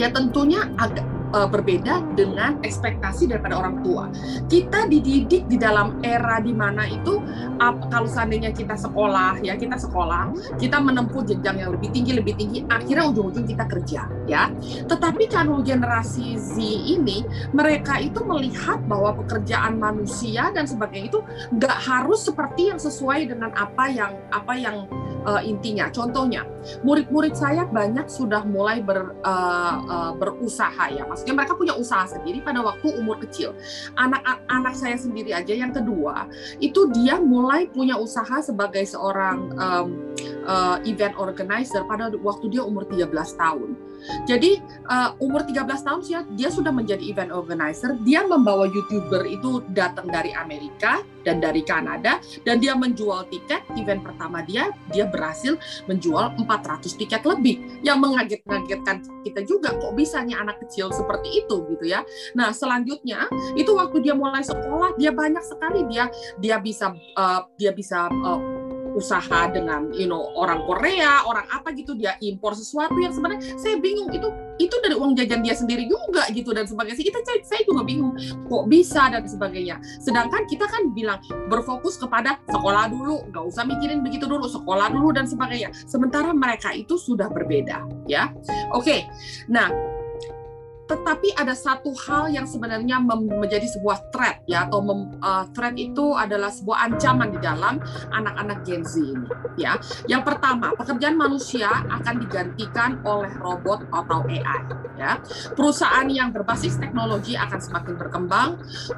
[0.00, 4.10] ya tentunya agak uh, berbeda dengan ekspektasi daripada orang tua.
[4.46, 7.22] Kita dididik di dalam era di mana itu
[7.58, 12.34] uh, kalau seandainya kita sekolah ya kita sekolah, kita menempuh jenjang yang lebih tinggi lebih
[12.36, 14.50] tinggi, akhirnya ujung-ujung kita kerja ya.
[14.86, 17.22] Tetapi kalau generasi Z ini
[17.54, 21.20] mereka itu melihat bahwa pekerjaan manusia dan sebagainya itu
[21.54, 24.76] nggak harus seperti yang sesuai dengan apa yang apa yang
[25.24, 25.88] uh, intinya.
[25.92, 26.46] Contohnya,
[26.84, 32.40] murid-murid saya banyak sudah mulai ber, uh, uh, berusaha ya, maksudnya mereka punya usaha sendiri
[32.40, 33.52] pada waktu umur kecil.
[34.00, 36.24] Anak-anak saya sendiri aja yang kedua
[36.64, 40.16] itu dia mulai punya usaha sebagai seorang um,
[40.48, 43.76] uh, event organizer pada waktu dia umur 13 tahun.
[44.24, 44.56] Jadi
[44.88, 48.00] uh, umur 13 tahun sih dia sudah menjadi event organizer.
[48.00, 54.00] Dia membawa youtuber itu datang dari Amerika dan dari Kanada dan dia menjual tiket event
[54.00, 60.64] pertama dia dia berhasil menjual 400 tiket lebih yang mengaget-ngagetkan kita juga kok bisanya anak
[60.64, 62.06] kecil seperti itu gitu ya.
[62.38, 63.26] Nah selanjutnya
[63.58, 66.06] itu waktu dia mulai sekolah dia banyak sekali dia
[66.38, 68.40] dia bisa uh, dia bisa uh,
[68.94, 73.78] usaha dengan you know orang Korea, orang apa gitu dia impor sesuatu yang sebenarnya saya
[73.78, 74.28] bingung itu
[74.60, 76.98] itu dari uang jajan dia sendiri juga gitu dan sebagainya.
[76.98, 78.12] Kita saya juga bingung
[78.50, 79.80] kok bisa dan sebagainya.
[80.02, 85.14] Sedangkan kita kan bilang berfokus kepada sekolah dulu, nggak usah mikirin begitu dulu, sekolah dulu
[85.16, 85.72] dan sebagainya.
[85.88, 88.28] Sementara mereka itu sudah berbeda, ya.
[88.76, 89.08] Oke.
[89.48, 89.72] Nah,
[90.90, 96.18] tetapi ada satu hal yang sebenarnya menjadi sebuah threat ya atau mem, uh, threat itu
[96.18, 97.78] adalah sebuah ancaman di dalam
[98.10, 99.78] anak-anak Gen Z ini ya.
[100.10, 104.60] Yang pertama, pekerjaan manusia akan digantikan oleh robot atau AI
[104.98, 105.16] ya.
[105.54, 108.50] Perusahaan yang berbasis teknologi akan semakin berkembang.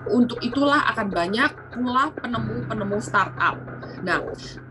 [0.08, 3.58] Untuk itulah akan banyak pula penemu-penemu startup.
[4.02, 4.18] Nah,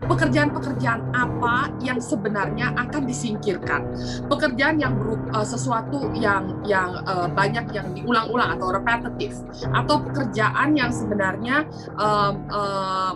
[0.04, 3.92] pekerjaan-pekerjaan apa yang sebenarnya akan disingkirkan?
[4.28, 9.36] Pekerjaan yang berupa uh, sesuatu yang yang uh, banyak yang diulang-ulang atau repetitif
[9.70, 13.12] atau pekerjaan yang sebenarnya uh, uh,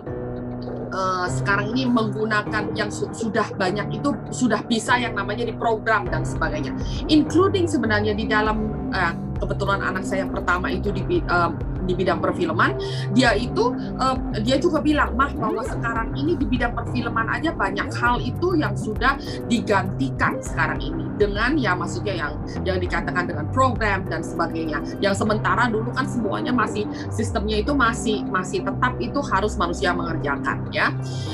[0.93, 6.23] uh, sekarang ini menggunakan yang su sudah banyak itu sudah bisa yang namanya diprogram dan
[6.23, 6.75] sebagainya.
[7.11, 11.53] Including sebenarnya di dalam uh, kebetulan anak saya yang pertama itu di uh,
[11.87, 12.77] di bidang perfilman
[13.15, 17.89] dia itu uh, dia juga bilang mah bahwa sekarang ini di bidang perfilman aja banyak
[17.97, 24.05] hal itu yang sudah digantikan sekarang ini dengan ya maksudnya yang yang dikatakan dengan program
[24.07, 24.85] dan sebagainya.
[25.01, 30.69] Yang sementara dulu kan semuanya masih sistemnya itu masih masih tetap itu harus manusia mengerjakan
[30.71, 30.93] ya.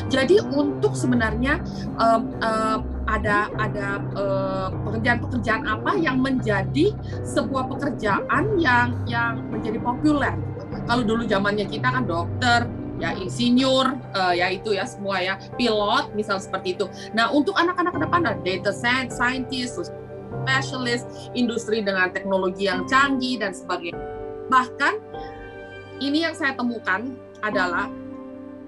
[0.09, 1.61] Jadi untuk sebenarnya
[1.99, 2.79] um, uh,
[3.13, 4.01] ada ada
[4.89, 10.33] pekerjaan-pekerjaan uh, apa yang menjadi sebuah pekerjaan yang yang menjadi populer.
[10.89, 12.65] Kalau dulu zamannya kita kan dokter,
[12.97, 16.89] ya insinyur, uh, ya itu ya semua ya pilot, misal seperti itu.
[17.13, 18.73] Nah untuk anak-anak ke depan ada data
[19.13, 19.93] scientist,
[20.43, 21.05] specialist,
[21.37, 24.01] industri dengan teknologi yang canggih dan sebagainya.
[24.49, 24.95] Bahkan
[26.01, 27.13] ini yang saya temukan
[27.45, 27.93] adalah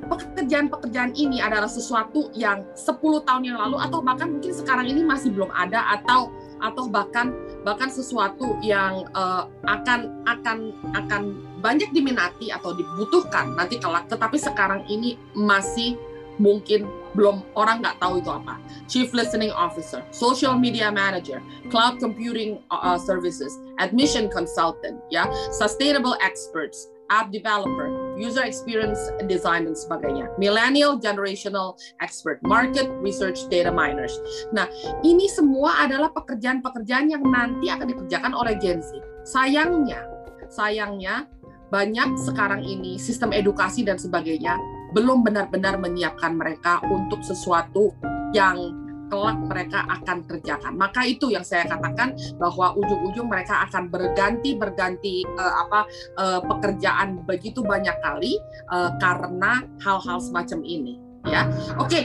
[0.07, 5.33] pekerjaan-pekerjaan ini adalah sesuatu yang 10 tahun yang lalu atau bahkan mungkin sekarang ini masih
[5.33, 6.29] belum ada atau
[6.63, 7.35] atau bahkan
[7.67, 10.59] bahkan sesuatu yang uh, akan akan
[10.97, 11.23] akan
[11.61, 15.97] banyak diminati atau dibutuhkan nanti kelak tetapi sekarang ini masih
[16.39, 18.59] mungkin belum orang nggak tahu itu apa.
[18.91, 21.39] Chief Listening Officer, Social Media Manager,
[21.71, 28.99] Cloud Computing uh, Services, Admission Consultant, ya, Sustainable Experts, App Developer, User Experience
[29.31, 30.27] Design dan sebagainya.
[30.35, 34.19] Millennial Generational Expert, Market Research Data Miners.
[34.51, 34.67] Nah,
[35.07, 38.99] ini semua adalah pekerjaan-pekerjaan yang nanti akan dikerjakan oleh Gen Z.
[39.23, 40.03] Sayangnya,
[40.51, 41.31] sayangnya
[41.71, 44.59] banyak sekarang ini sistem edukasi dan sebagainya
[44.95, 47.91] belum benar-benar menyiapkan mereka untuk sesuatu
[48.31, 50.73] yang kelak mereka akan kerjakan.
[50.77, 55.81] Maka itu yang saya katakan bahwa ujung-ujung mereka akan berganti berganti uh, apa
[56.19, 58.39] uh, pekerjaan begitu banyak kali
[58.73, 61.01] uh, karena hal-hal semacam ini.
[61.25, 61.49] Ya,
[61.81, 61.89] oke.
[61.89, 62.05] Okay.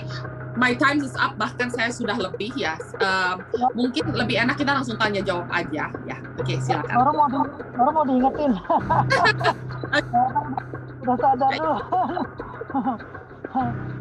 [0.58, 2.76] My time is up, bahkan saya sudah lebih ya.
[3.00, 3.40] Uh,
[3.78, 6.18] mungkin lebih enak kita langsung tanya jawab aja, ya.
[6.36, 7.00] Oke, okay, silakan.
[7.00, 7.40] Baru mau, di,
[7.80, 8.52] baru mau diingetin.
[11.06, 11.76] Udah sadar dulu.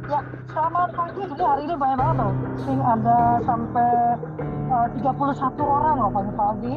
[0.09, 0.21] Ya,
[0.53, 1.21] selamat pagi.
[1.25, 2.35] Jadi hari ini banyak banget loh.
[2.65, 3.93] Sing ada sampai
[4.69, 6.75] uh, 31 orang loh pagi-pagi.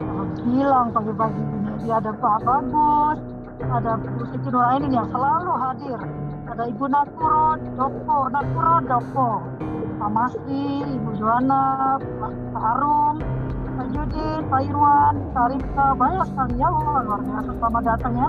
[0.00, 3.18] Uh, bilang pagi-pagi ini dia ada Pak Bagus,
[3.66, 5.98] ada Bu Siti Nuraini yang selalu hadir.
[6.50, 9.28] Ada Ibu Nakuro, Dopo, Nakuro, Dopo.
[10.00, 13.20] Pak Masri, Ibu Joana, Pak Arum,
[13.76, 18.28] Pak Yudin, Pak Irwan, Kak Rifka, banyak sekali ya luar biasa selamat datang ya.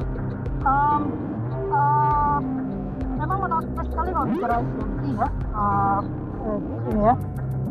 [0.61, 1.01] Um,
[1.71, 2.60] uh,
[3.21, 5.27] memang menarik sekali kalau bicara agensi ya.
[5.53, 5.99] Uh,
[6.89, 7.15] ini ya.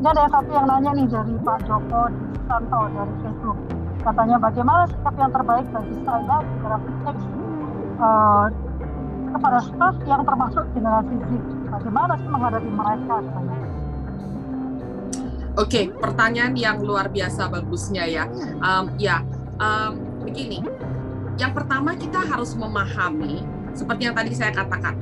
[0.00, 2.02] Ini ada satu yang nanya nih dari Pak Joko
[2.46, 3.58] Santo dari Facebook.
[4.00, 7.18] Katanya bagaimana sikap yang terbaik bagi saya generasi X
[8.00, 8.46] uh,
[9.36, 11.30] kepada staff yang termasuk generasi Z?
[11.68, 13.14] Bagaimana sih menghadapi mereka?
[13.20, 13.56] Katanya
[15.58, 18.24] Oke, okay, pertanyaan yang luar biasa bagusnya ya.
[18.62, 19.20] Um, ya,
[19.58, 20.62] um, begini.
[21.36, 24.98] Yang pertama kita harus memahami seperti yang tadi saya katakan,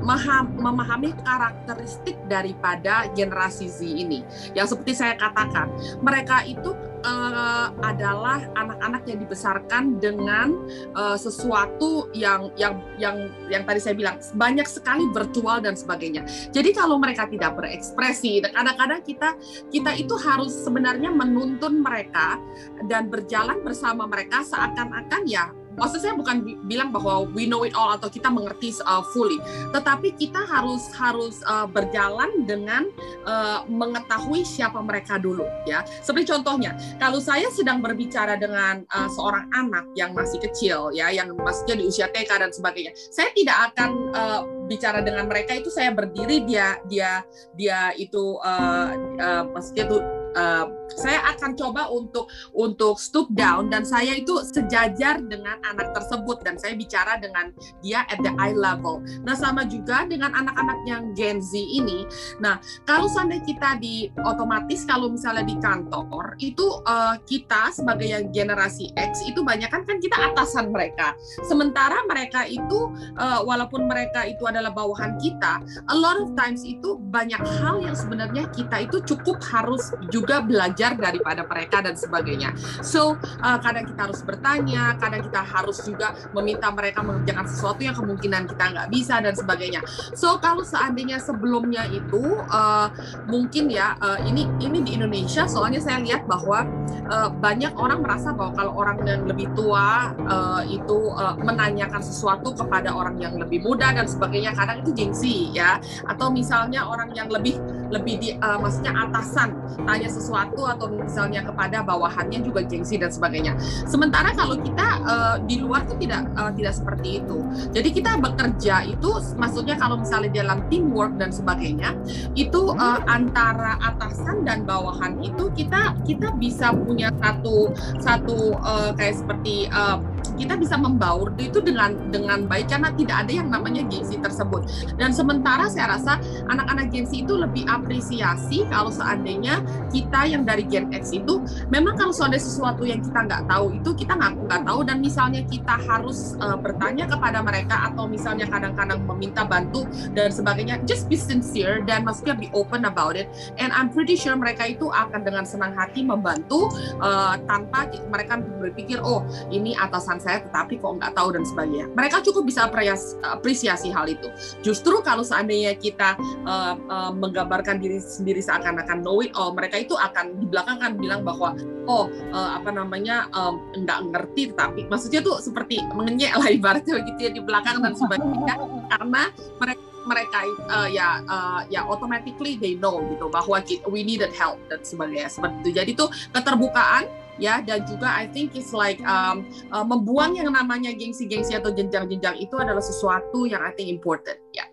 [0.59, 4.22] memahami karakteristik daripada generasi Z ini.
[4.52, 5.72] Yang seperti saya katakan,
[6.04, 10.54] mereka itu uh, adalah anak-anak yang dibesarkan dengan
[10.94, 16.26] uh, sesuatu yang yang yang yang tadi saya bilang banyak sekali virtual dan sebagainya.
[16.50, 19.35] Jadi kalau mereka tidak berekspresi, kadang-kadang kita
[19.70, 22.38] kita itu harus sebenarnya menuntun mereka
[22.87, 27.94] dan berjalan bersama mereka seakan-akan ya maksud saya bukan bilang bahwa we know it all
[27.94, 29.38] atau kita mengerti uh, fully,
[29.72, 32.90] tetapi kita harus harus uh, berjalan dengan
[33.24, 35.86] uh, mengetahui siapa mereka dulu ya.
[36.02, 41.32] Seperti contohnya, kalau saya sedang berbicara dengan uh, seorang anak yang masih kecil ya, yang
[41.38, 45.90] masih di usia TK dan sebagainya, saya tidak akan uh, bicara dengan mereka itu saya
[45.96, 47.24] berdiri dia dia
[47.56, 49.98] dia itu uh, uh, maksudnya itu
[50.36, 50.66] uh,
[50.98, 56.58] saya akan coba untuk untuk stoop down dan saya itu sejajar dengan anak tersebut dan
[56.58, 59.00] saya bicara dengan dia at the eye level.
[59.22, 62.02] Nah sama juga dengan anak-anak yang Gen Z ini.
[62.42, 68.28] Nah kalau seandainya kita di otomatis kalau misalnya di kantor itu uh, kita sebagai yang
[68.34, 71.14] generasi X itu banyak kan kan kita atasan mereka.
[71.46, 75.61] Sementara mereka itu uh, walaupun mereka itu adalah bawahan kita,
[75.92, 80.88] a lot of times itu banyak hal yang sebenarnya kita itu cukup harus juga belajar
[80.96, 82.55] daripada mereka dan sebagainya.
[82.81, 87.96] So uh, kadang kita harus bertanya, kadang kita harus juga meminta mereka mengerjakan sesuatu yang
[87.96, 89.81] kemungkinan kita nggak bisa dan sebagainya.
[90.16, 92.88] So kalau seandainya sebelumnya itu uh,
[93.29, 96.64] mungkin ya uh, ini ini di Indonesia soalnya saya lihat bahwa
[97.11, 102.55] uh, banyak orang merasa bahwa kalau orang yang lebih tua uh, itu uh, menanyakan sesuatu
[102.55, 107.29] kepada orang yang lebih muda dan sebagainya kadang itu gengsi ya atau misalnya orang yang
[107.29, 113.12] lebih lebih di uh, maksudnya atasan tanya sesuatu atau misalnya kepada bawahannya juga gengsi dan
[113.12, 113.57] sebagainya.
[113.88, 117.38] Sementara kalau kita uh, di luar tuh tidak uh, tidak seperti itu.
[117.72, 121.96] Jadi kita bekerja itu maksudnya kalau misalnya dalam teamwork dan sebagainya
[122.37, 129.16] itu uh, antara atasan dan bawahan itu kita kita bisa punya satu satu uh, kayak
[129.16, 130.01] seperti uh,
[130.38, 134.64] kita bisa membaur itu dengan dengan baik karena tidak ada yang namanya gengsi tersebut.
[134.94, 140.94] Dan sementara saya rasa anak-anak gengsi itu lebih apresiasi kalau seandainya kita yang dari Gen
[140.94, 144.81] X itu memang kalau ada sesuatu yang kita nggak tahu itu kita ngaku nggak tahu
[144.85, 150.85] dan misalnya kita harus uh, bertanya kepada mereka atau misalnya kadang-kadang meminta bantu dan sebagainya
[150.85, 154.92] just be sincere dan maksudnya be open about it and I'm pretty sure mereka itu
[154.92, 156.68] akan dengan senang hati membantu
[157.01, 161.86] uh, tanpa mereka berpikir oh ini atasan tetapi kok nggak tahu dan sebagainya.
[161.96, 164.28] Mereka cukup bisa apresiasi hal itu.
[164.60, 169.96] Justru kalau seandainya kita uh, uh, menggambarkan diri sendiri seakan-akan know it all, mereka itu
[169.96, 171.56] akan di belakang kan bilang bahwa
[171.88, 177.20] oh uh, apa namanya um, nggak ngerti tapi maksudnya tuh seperti mengenyek lah ibaratnya begitu
[177.24, 178.54] ya di belakang dan sebagainya
[178.92, 179.22] karena
[179.56, 180.38] mereka mereka
[180.72, 183.60] uh, ya uh, ya automatically they know gitu bahwa
[183.92, 187.04] we needed help dan sebagainya seperti itu jadi tuh keterbukaan
[187.38, 192.38] ya dan juga I think it's like um, uh, membuang yang namanya gengsi-gengsi atau jenjang-jenjang
[192.38, 194.66] itu adalah sesuatu yang I think important ya.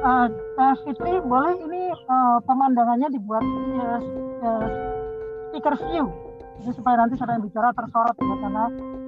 [0.00, 4.00] Uh, uh, Fitri boleh ini uh, pemandangannya dibuat uh,
[4.40, 4.66] uh,
[5.52, 6.08] speaker view
[6.60, 8.64] jadi supaya nanti saya yang bicara tersorot ya karena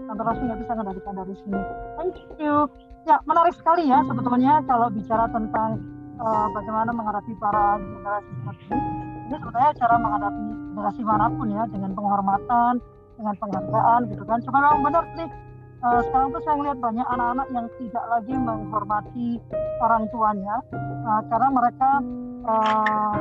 [0.09, 1.61] kantor Rossi nggak bisa mengendalikan dari sini.
[2.01, 2.55] Thank you.
[3.05, 5.71] Ya menarik sekali ya sebetulnya kalau bicara tentang
[6.21, 8.91] uh, bagaimana menghadapi para generasi seperti ini.
[9.31, 12.75] Ini sebetulnya cara menghadapi generasi mana pun ya dengan penghormatan
[13.21, 15.29] dengan penghargaan gitu kan cuma memang benar sih
[15.85, 19.29] uh, sekarang tuh saya melihat banyak anak-anak yang tidak lagi menghormati
[19.79, 20.57] orang tuanya
[21.07, 21.91] uh, karena mereka
[22.49, 23.17] uh,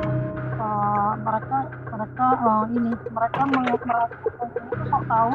[0.58, 1.58] uh, mereka
[1.92, 3.96] mereka uh, ini mereka mereka
[4.90, 5.34] sok tahu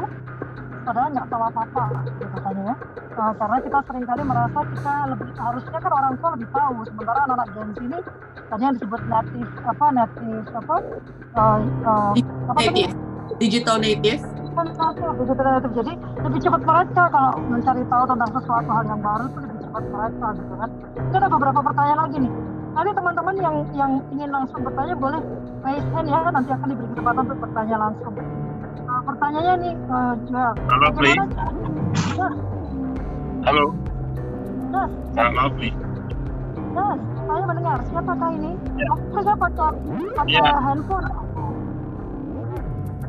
[0.87, 2.77] padahal nggak tahu apa-apa gitu katanya ya.
[3.17, 6.77] Uh, karena kita sering kali merasa kita lebih harusnya kan orang tua lebih tahu.
[6.87, 7.99] Sementara anak-anak Gen Z ini
[8.47, 10.77] tadi yang disebut native apa native apa
[11.35, 12.13] uh, uh,
[12.55, 12.93] apa native.
[13.43, 14.23] Digital native
[14.65, 15.75] digital native.
[15.77, 15.93] Jadi
[16.25, 20.27] lebih cepat mereka kalau mencari tahu tentang sesuatu hal yang baru itu lebih cepat mereka
[20.39, 20.71] gitu kan.
[20.97, 22.33] Ini ada beberapa pertanyaan lagi nih.
[22.77, 25.21] Nanti teman-teman yang yang ingin langsung bertanya boleh
[25.65, 26.21] raise hand ya.
[26.33, 28.15] Nanti akan diberi kesempatan untuk bertanya langsung
[29.07, 31.13] pertanyaannya nih uh, Joel halo Pli
[33.47, 33.65] halo
[34.67, 34.91] Yes.
[35.17, 35.71] halo Pli
[36.77, 37.79] Yes, saya mendengar.
[37.89, 38.53] Siapakah ini?
[38.77, 38.85] Ya.
[38.93, 39.73] Oh, saya pakai
[40.13, 40.53] pakai Ya.
[40.61, 41.07] handphone.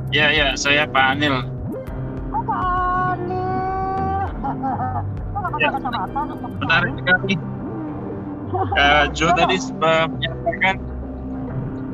[0.08, 1.36] ya ya saya Pak Anil
[2.32, 4.24] Oh, Pak Anil.
[4.32, 5.70] Kok Ya.
[5.76, 6.22] kacamata?
[6.58, 7.34] menarik sekali
[8.56, 10.76] uh, Joe tadi uh, menyampaikan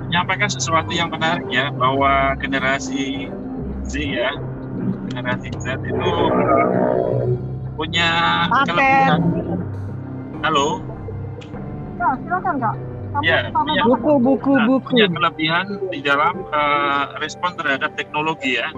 [0.06, 3.34] menyampaikan sesuatu yang menarik ya bahwa generasi
[3.84, 4.30] Z ya
[5.10, 6.12] generasi Z itu
[7.74, 8.10] punya
[8.48, 8.68] Paten.
[8.68, 9.22] kelebihan
[10.42, 10.68] halo
[11.94, 12.76] Ya, silakan Kak.
[13.22, 18.74] Ya, punya- buku buku Nah, buku punya kelebihan di dalam uh, respon terhadap teknologi ya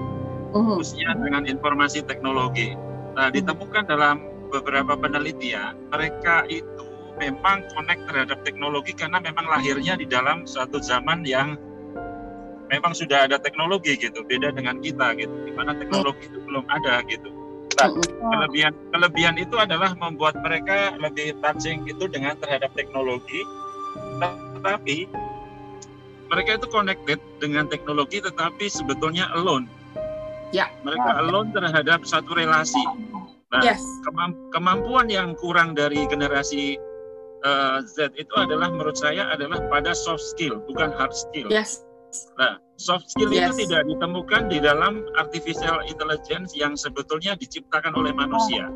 [0.52, 0.76] Mhm.
[0.78, 2.76] khususnya dengan informasi teknologi.
[3.16, 6.84] Nah, ditemukan dalam beberapa penelitian, mereka itu
[7.16, 11.56] memang connect terhadap teknologi karena memang lahirnya di dalam suatu zaman yang
[12.68, 17.02] memang sudah ada teknologi gitu, beda dengan kita gitu, di mana teknologi itu belum ada
[17.06, 17.30] gitu.
[17.76, 17.92] Nah,
[18.32, 23.44] kelebihan kelebihan itu adalah membuat mereka lebih touching itu dengan terhadap teknologi
[24.56, 25.12] tetapi
[26.32, 29.68] mereka itu connected dengan teknologi tetapi sebetulnya alone
[30.56, 30.72] Ya.
[30.88, 32.80] mereka alone terhadap satu relasi
[33.52, 33.84] nah Yes.
[34.08, 36.80] kemam- kemampuan yang kurang dari generasi
[37.46, 41.85] eh, Z itu adalah menurut saya adalah pada soft skill bukan hard skill Yes.
[42.36, 43.56] Nah, soft skill Yes.
[43.56, 48.68] itu tidak ditemukan di dalam artificial intelligence yang sebetulnya diciptakan oleh manusia.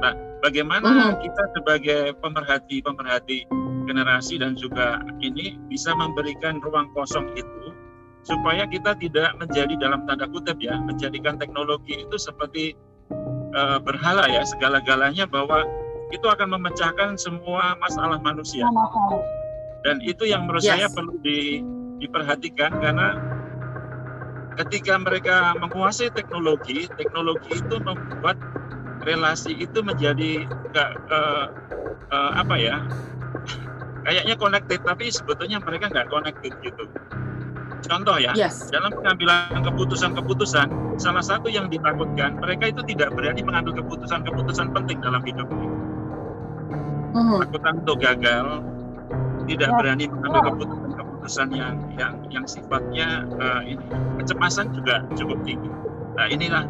[0.00, 1.20] Nah, bagaimana Mhm.
[1.20, 3.46] kita sebagai pemerhati-pemerhati
[3.84, 7.74] generasi dan juga ini bisa memberikan ruang kosong itu
[8.22, 12.76] supaya kita tidak menjadi dalam tanda kutip ya, menjadikan teknologi itu seperti
[13.50, 15.66] eh, berhala ya, segala-galanya bahwa
[16.14, 18.62] itu akan memecahkan semua masalah manusia
[19.82, 20.70] dan itu yang menurut Yes.
[20.70, 21.58] saya perlu di,
[22.00, 23.14] diperhatikan karena
[24.64, 28.36] ketika mereka menguasai teknologi, teknologi itu membuat
[29.04, 31.46] relasi itu menjadi enggak eh,
[32.12, 32.76] eh, apa ya
[34.04, 36.84] kayaknya connected tapi sebetulnya mereka nggak connected gitu.
[37.80, 38.70] Contoh ya, Yes.
[38.70, 45.24] dalam pengambilan keputusan-keputusan, salah satu yang ditakutkan mereka itu tidak berani mengambil keputusan-keputusan penting dalam
[45.26, 45.68] hidup ini.
[47.16, 47.50] Mhm.
[47.50, 48.46] Takutan untuk gagal,
[49.50, 49.76] tidak Ya.
[49.80, 50.54] berani mengambil
[51.20, 53.84] keputusan-keputusan yang yang yang sifatnya uh, ini
[54.18, 55.68] kecemasan juga cukup tinggi.
[56.16, 56.64] Nah inilah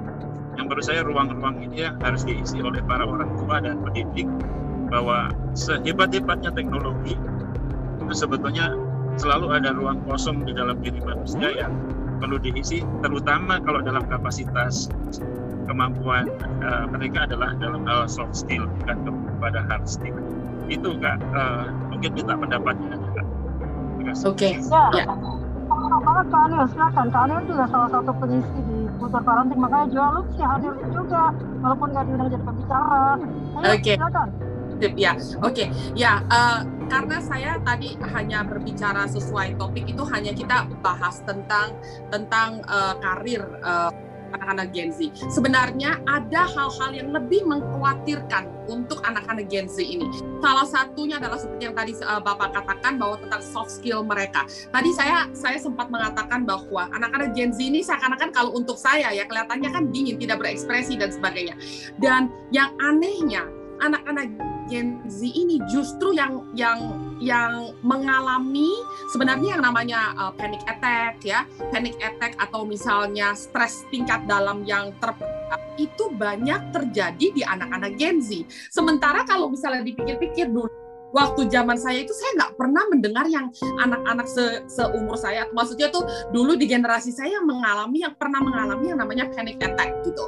[0.58, 4.26] yang menurut saya ruang-ruang ini yang harus diisi oleh para orang tua dan pendidik
[4.90, 7.14] bahwa sehebat-hebatnya teknologi
[8.02, 8.74] itu sebetulnya
[9.14, 11.70] selalu ada ruang kosong di dalam diri manusia yang
[12.18, 14.90] perlu diisi terutama kalau dalam kapasitas
[15.70, 16.26] kemampuan
[16.66, 20.18] uh, mereka adalah dalam hal soft skill bukan kepada hard skill
[20.66, 23.29] itu kak uh, mungkin minta pendapatnya kak.
[24.26, 24.50] Oke.
[24.70, 25.04] Ya, Ya.
[25.70, 27.06] sama banget Kak Anil, silakan.
[27.14, 31.22] Kak Anil juga salah satu pengisi di Kultur Parenting, makanya jual lu sih hadir juga,
[31.62, 33.04] walaupun nggak diundang jadi pembicara.
[33.70, 33.92] Oke.
[33.94, 34.28] silakan.
[34.80, 35.12] Sip, ya,
[35.44, 41.76] oke, ya, eh, karena saya tadi hanya berbicara sesuai topik itu hanya kita bahas tentang
[42.08, 43.90] tentang eh, karir eh,
[44.32, 45.10] anak-anak Gen Z.
[45.28, 50.06] Sebenarnya ada hal-hal yang lebih mengkhawatirkan untuk anak-anak Gen Z ini.
[50.40, 54.46] Salah satunya adalah seperti yang tadi eh, Bapak katakan bahwa tentang soft skill mereka.
[54.70, 59.26] Tadi saya saya sempat mengatakan bahwa anak-anak Gen Z ini seakan-akan kalau untuk saya ya
[59.26, 61.54] kelihatannya kan dingin, tidak berekspresi dan sebagainya.
[61.98, 64.28] Dan yang anehnya anak-anak
[64.70, 66.78] Gen Z ini justru yang yang
[67.18, 68.70] yang mengalami
[69.10, 74.94] sebenarnya yang namanya uh, panic attack ya, panic attack atau misalnya stres tingkat dalam yang
[75.02, 75.12] ter
[75.80, 78.44] itu banyak terjadi di anak-anak Gen Z.
[78.68, 80.79] Sementara kalau misalnya dipikir-pikir dulu
[81.10, 83.50] waktu zaman saya itu saya nggak pernah mendengar yang
[83.82, 85.46] anak-anak se seumur saya.
[85.54, 89.90] Maksudnya tuh dulu di generasi saya yang mengalami yang pernah mengalami yang namanya panic attack
[90.06, 90.24] gitu.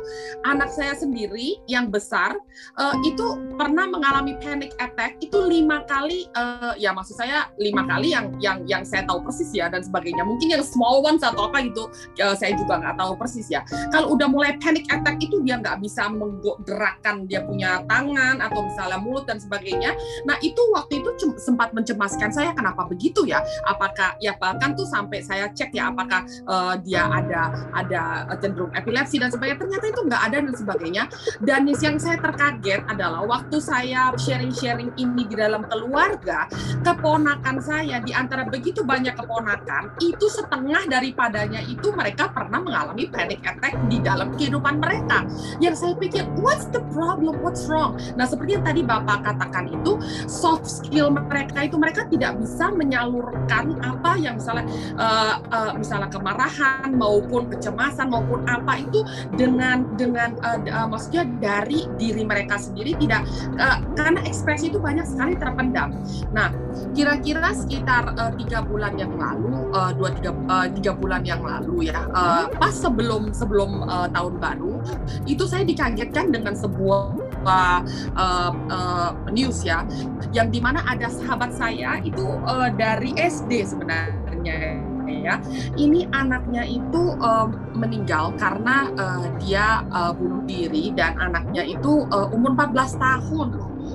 [0.47, 2.37] Anak saya sendiri yang besar
[2.79, 8.15] uh, itu pernah mengalami panic attack itu lima kali uh, ya maksud saya lima kali
[8.15, 10.27] yang yang yang saya tahu persis ya dan sebagainya.
[10.27, 11.89] Mungkin yang small ones atau apa gitu
[12.23, 13.63] uh, saya juga nggak tahu persis ya.
[13.95, 18.99] Kalau udah mulai panic attack itu dia nggak bisa menggerakkan dia punya tangan atau misalnya
[18.99, 19.95] mulut dan sebagainya.
[20.27, 23.45] Nah itu waktu itu sempat mencemaskan saya kenapa begitu ya?
[23.69, 28.03] Apakah ya bahkan tuh sampai saya cek ya apakah uh, dia ada ada
[28.41, 29.61] cenderung epilepsi dan sebagainya.
[29.61, 31.05] Ternyata itu nggak ada dan sebagainya.
[31.45, 36.49] Dan yang saya terkaget adalah waktu saya sharing-sharing ini di dalam keluarga
[36.81, 43.43] keponakan saya di antara begitu banyak keponakan itu setengah daripadanya itu mereka pernah mengalami panic
[43.45, 45.27] attack di dalam kehidupan mereka.
[45.59, 47.43] Yang saya pikir what's the problem?
[47.43, 47.99] What's wrong?
[48.15, 49.99] Nah seperti yang tadi bapak katakan itu
[50.31, 54.67] soft skill mereka itu mereka tidak bisa menyalurkan apa yang misalnya
[54.99, 59.03] uh, uh, misalnya kemarahan maupun kecemasan maupun apa itu
[59.35, 63.27] dengan dengan uh, uh, maksudnya dari diri mereka sendiri tidak
[63.59, 65.95] uh, karena ekspresi itu banyak sekali terpendam.
[66.33, 66.55] Nah,
[66.97, 71.91] kira-kira sekitar uh, tiga bulan yang lalu, uh, dua tiga uh, tiga bulan yang lalu
[71.93, 74.81] ya, uh, pas sebelum sebelum uh, tahun baru,
[75.29, 79.87] itu saya dikagetkan dengan sebuah uh, uh, news ya,
[80.31, 85.39] yang di mana ada sahabat saya itu uh, dari SD sebenarnya ya.
[85.79, 92.29] Ini anaknya itu um, meninggal karena uh, dia uh, bunuh diri dan anaknya itu uh,
[92.35, 93.49] umur 14 tahun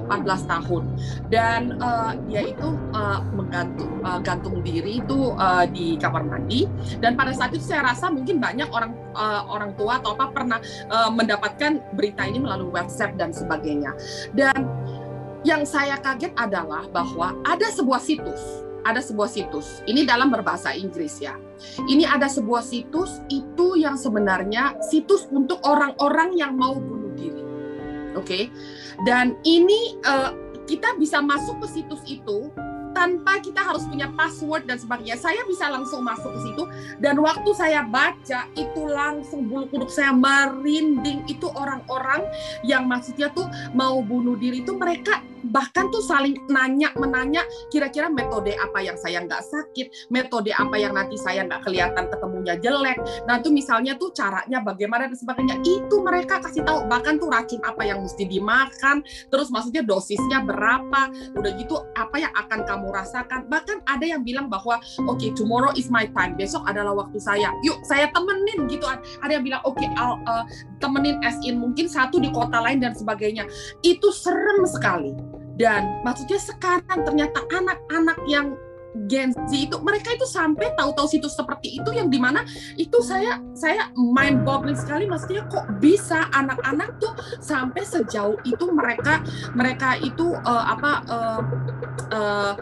[0.08, 0.84] 14 tahun
[1.28, 6.66] dan uh, dia itu uh, menggantung uh, gantung diri itu uh, di kamar mandi
[7.04, 10.60] dan pada saat itu saya rasa mungkin banyak orang uh, orang tua atau apa pernah
[10.88, 13.92] uh, mendapatkan berita ini melalui WhatsApp dan sebagainya
[14.34, 14.66] dan
[15.46, 19.84] yang saya kaget adalah bahwa ada sebuah situs ada sebuah situs.
[19.84, 21.36] Ini dalam berbahasa Inggris ya.
[21.92, 27.44] Ini ada sebuah situs itu yang sebenarnya situs untuk orang-orang yang mau bunuh diri.
[28.16, 28.24] Oke.
[28.24, 28.44] Okay?
[29.06, 30.34] Dan ini uh,
[30.66, 32.50] kita bisa masuk ke situs itu
[32.98, 35.22] tanpa kita harus punya password dan sebagainya.
[35.22, 36.64] Saya bisa langsung masuk ke situ
[36.98, 42.26] dan waktu saya baca itu langsung bulu kuduk saya merinding itu orang-orang
[42.66, 43.46] yang maksudnya tuh
[43.78, 49.22] mau bunuh diri itu mereka bahkan tuh saling nanya menanya kira-kira metode apa yang saya
[49.24, 52.98] nggak sakit metode apa yang nanti saya nggak kelihatan ketemunya jelek.
[53.30, 56.86] Nah itu misalnya tuh caranya bagaimana dan sebagainya itu mereka kasih tahu.
[56.90, 62.34] Bahkan tuh racun apa yang mesti dimakan terus maksudnya dosisnya berapa udah gitu apa yang
[62.34, 63.46] akan kamu rasakan.
[63.48, 67.52] Bahkan ada yang bilang bahwa oke okay, tomorrow is my time besok adalah waktu saya.
[67.64, 70.44] Yuk saya temenin gitu ada yang bilang oke okay, uh,
[70.82, 73.46] temenin as in mungkin satu di kota lain dan sebagainya.
[73.86, 78.54] Itu serem sekali dan maksudnya sekarang ternyata anak-anak yang
[79.06, 82.42] Gen Z itu mereka itu sampai tahu-tahu situs seperti itu yang di mana
[82.82, 89.22] itu saya saya mind boggling sekali maksudnya kok bisa anak-anak tuh sampai sejauh itu mereka
[89.54, 91.42] mereka itu uh, apa uh,
[92.10, 92.54] uh,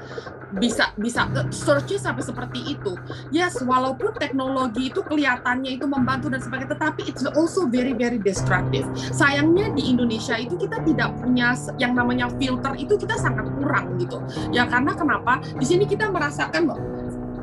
[0.55, 2.95] bisa bisa searchnya sampai seperti itu.
[3.29, 8.87] Yes, walaupun teknologi itu kelihatannya itu membantu dan sebagainya, tetapi it's also very very destructive.
[9.11, 14.19] Sayangnya di Indonesia itu kita tidak punya yang namanya filter itu kita sangat kurang gitu.
[14.55, 15.43] Ya karena kenapa?
[15.59, 16.71] Di sini kita merasakan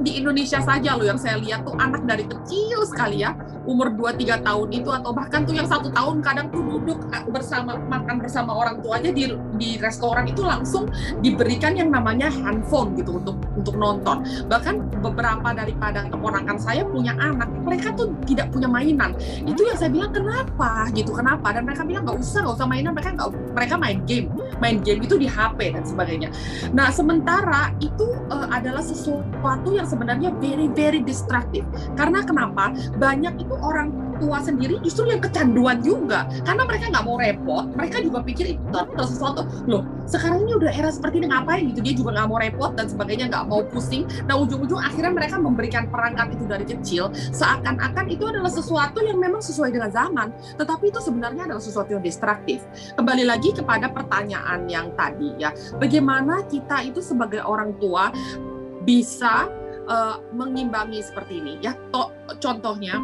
[0.03, 4.43] di Indonesia saja loh yang saya lihat tuh anak dari kecil sekali ya umur 2-3
[4.43, 8.51] tahun itu atau bahkan tuh yang satu tahun kadang tuh duduk eh, bersama makan bersama
[8.55, 10.91] orang tuanya di di restoran itu langsung
[11.23, 14.25] diberikan yang namanya handphone gitu untuk untuk nonton.
[14.49, 19.15] Bahkan beberapa daripada keponakan saya punya anak mereka tuh tidak punya mainan.
[19.45, 20.91] Itu yang saya bilang kenapa?
[20.91, 21.55] Gitu kenapa?
[21.55, 22.93] Dan mereka bilang nggak usah nggak usah mainan.
[22.97, 24.27] Mereka nggak mereka main game.
[24.59, 26.29] Main game itu di HP dan sebagainya.
[26.75, 31.65] Nah sementara itu uh, adalah sesuatu yang sebenarnya very very destructive.
[31.95, 32.75] Karena kenapa?
[32.97, 36.31] Banyak itu orang tua sendiri justru yang kecanduan juga.
[36.47, 39.43] Karena mereka nggak mau repot mereka juga pikir itu adalah sesuatu.
[39.67, 41.81] Loh sekarang ini udah era seperti ini ngapain gitu?
[41.83, 44.07] Dia juga nggak mau repot dan sebagainya nggak mau pusing.
[44.31, 47.11] Nah ujung-ujung akhirnya mereka memberikan perangkat itu dari kecil.
[47.35, 52.03] Seakan-akan itu adalah sesuatu yang memang sesuai dengan zaman tetapi itu sebenarnya adalah sesuatu yang
[52.05, 52.63] destruktif.
[52.95, 55.51] Kembali lagi kepada pertanyaan yang tadi ya.
[55.83, 58.15] Bagaimana kita itu sebagai orang tua
[58.83, 59.49] bisa
[59.87, 61.59] uh, mengimbangi seperti ini?
[61.63, 63.01] Ya to contohnya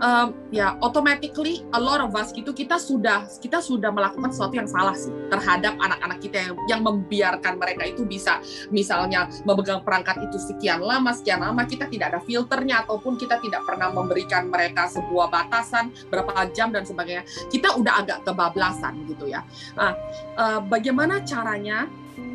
[0.00, 4.68] um, ya automatically a lot of us gitu kita sudah kita sudah melakukan sesuatu yang
[4.68, 8.40] salah sih terhadap anak-anak kita yang yang membiarkan mereka itu bisa
[8.72, 13.62] misalnya memegang perangkat itu sekian lama sekian lama kita tidak ada filternya ataupun kita tidak
[13.64, 19.44] pernah memberikan mereka sebuah batasan berapa jam dan sebagainya kita udah agak kebablasan gitu ya
[19.74, 19.96] nah
[20.36, 21.88] uh, bagaimana caranya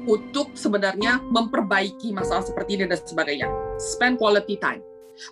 [0.05, 3.47] untuk sebenarnya memperbaiki masalah seperti ini dan sebagainya.
[3.78, 4.82] Spend quality time.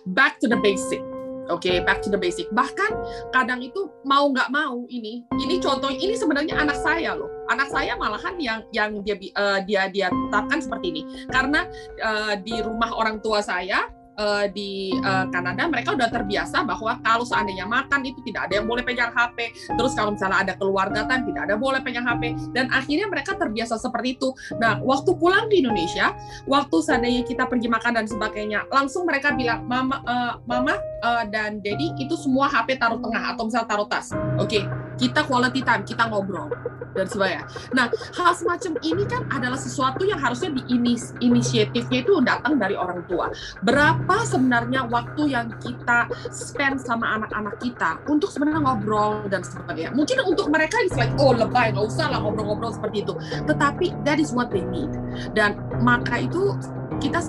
[0.06, 1.02] Back to the basic.
[1.50, 2.46] Oke, okay, back to the basic.
[2.54, 2.92] Bahkan
[3.34, 7.28] kadang itu mau nggak mau ini, ini contoh ini sebenarnya anak saya loh.
[7.50, 11.02] Anak saya malahan yang yang dia uh, dia dia tetapkan seperti ini.
[11.28, 11.66] Karena
[12.00, 13.90] uh, di rumah orang tua saya
[14.20, 18.66] uh, di uh, Kanada mereka udah terbiasa bahwa kalau seandainya makan itu tidak ada yang
[18.68, 22.68] boleh pegang HP terus kalau misalnya ada keluarga kan tidak ada boleh pegang HP dan
[22.68, 24.28] akhirnya mereka terbiasa seperti itu.
[24.60, 26.12] Nah waktu pulang di Indonesia
[26.44, 31.64] waktu seandainya kita pergi makan dan sebagainya langsung mereka bilang mama uh, mama uh, dan
[31.64, 34.12] daddy itu semua HP taruh tengah atau misalnya taruh tas.
[34.36, 34.64] Oke okay
[35.00, 36.52] kita quality time, kita ngobrol
[36.94, 37.44] dan sebagainya.
[37.74, 42.74] Nah, hal semacam ini kan adalah sesuatu yang harusnya di inis inisiatifnya itu datang dari
[42.74, 43.30] orang tua.
[43.62, 49.94] Berapa sebenarnya waktu yang kita spend sama anak-anak kita untuk sebenarnya ngobrol dan sebagainya.
[49.94, 53.14] Mungkin untuk mereka it's like oh lebay, nggak usah lah ngobrol-ngobrol seperti itu.
[53.46, 54.90] Tetapi that is what they need.
[55.34, 56.54] Dan maka itu
[57.00, 57.22] kita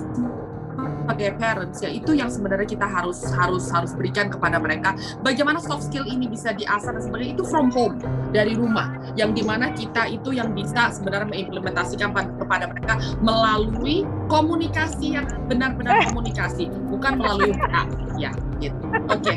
[1.12, 4.96] sebagai parents ya itu yang sebenarnya kita harus harus harus berikan kepada mereka.
[5.20, 8.00] Bagaimana soft skill ini bisa diasah dan sebagainya itu from home
[8.32, 15.20] dari rumah yang di mana kita itu yang bisa sebenarnya mengimplementasikan kepada mereka melalui komunikasi
[15.20, 16.08] yang benar-benar eh.
[16.08, 17.84] komunikasi bukan melalui WA
[18.16, 18.80] ya gitu.
[19.12, 19.36] Oke.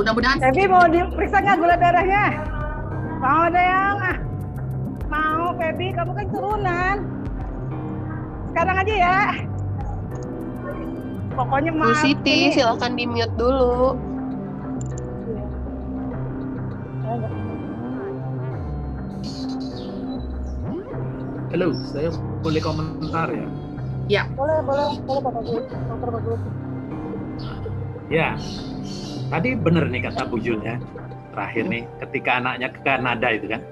[0.00, 2.24] mudah-mudahan tapi mau diperiksa nggak gula darahnya?
[3.20, 4.16] Mau ada yang ah
[5.12, 5.92] mau Feby.
[5.92, 6.96] Kamu kan turunan.
[8.48, 9.49] Sekarang aja ya
[11.40, 13.96] pokoknya Bu Siti silahkan di mute dulu
[21.50, 22.14] Halo, saya
[22.46, 23.42] boleh komentar ya?
[24.06, 24.22] Ya.
[24.38, 25.66] Boleh, boleh, boleh Pak Bagus.
[25.66, 26.38] Dokter.
[28.06, 28.38] Ya,
[29.34, 30.78] tadi benar nih kata Bu Jun ya.
[31.34, 33.66] Terakhir nih, ketika anaknya ke Kanada itu kan.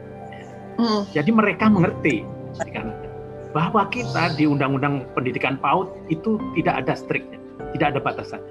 [0.74, 1.06] Hmm.
[1.14, 2.26] Jadi mereka mengerti
[2.58, 3.06] di Kanada
[3.54, 7.37] bahwa kita di Undang-Undang Pendidikan PAUD itu tidak ada striknya
[7.78, 8.42] tidak ada batasan.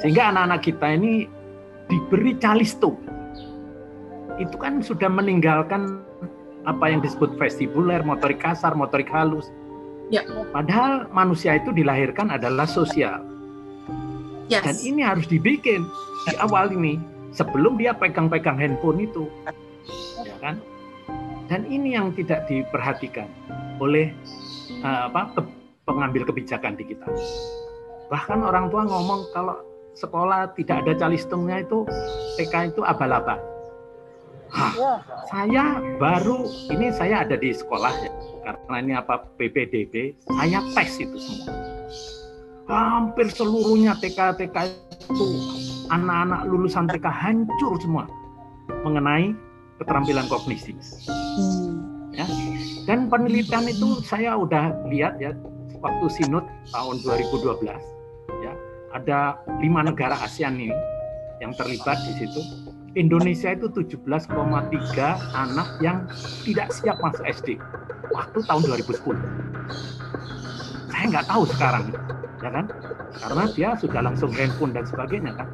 [0.00, 1.28] Sehingga anak-anak kita ini
[1.92, 2.96] diberi calisto.
[4.40, 6.00] Itu kan sudah meninggalkan
[6.64, 9.48] apa yang disebut vestibuler, motorik kasar, motorik halus.
[10.08, 10.24] Ya.
[10.52, 13.20] Padahal manusia itu dilahirkan adalah sosial.
[14.48, 14.64] Yes.
[14.64, 15.84] Dan ini harus dibikin
[16.24, 16.96] di awal ini
[17.36, 19.28] sebelum dia pegang-pegang handphone itu.
[20.24, 20.56] Ya kan?
[21.48, 23.28] Dan ini yang tidak diperhatikan
[23.80, 24.12] oleh
[24.84, 25.44] uh, apa
[25.84, 27.08] pengambil kebijakan di kita.
[28.08, 29.56] Bahkan orang tua ngomong kalau
[29.92, 31.84] sekolah tidak ada calistungnya itu
[32.40, 33.36] TK itu abal-abal.
[34.48, 34.92] Hah, ya.
[35.28, 35.64] saya
[36.00, 38.12] baru ini saya ada di sekolah ya
[38.48, 41.52] karena ini apa PPDB saya tes itu semua
[42.64, 44.56] hampir seluruhnya TK TK
[45.04, 45.26] itu
[45.92, 48.08] anak-anak lulusan TK hancur semua
[48.88, 49.36] mengenai
[49.84, 50.72] keterampilan kognisi
[52.16, 52.24] ya
[52.88, 55.36] dan penelitian itu saya udah lihat ya
[55.84, 57.68] waktu sinod tahun 2012
[58.92, 60.74] ada lima negara ASEAN ini
[61.38, 62.40] yang terlibat di situ.
[62.96, 64.26] Indonesia itu 17,3
[65.36, 66.08] anak yang
[66.42, 67.60] tidak siap masuk SD
[68.10, 69.14] waktu tahun 2010.
[70.88, 71.94] saya nggak tahu sekarang
[72.42, 72.66] ya kan
[73.22, 75.46] karena dia sudah langsung handphone dan sebagainya kan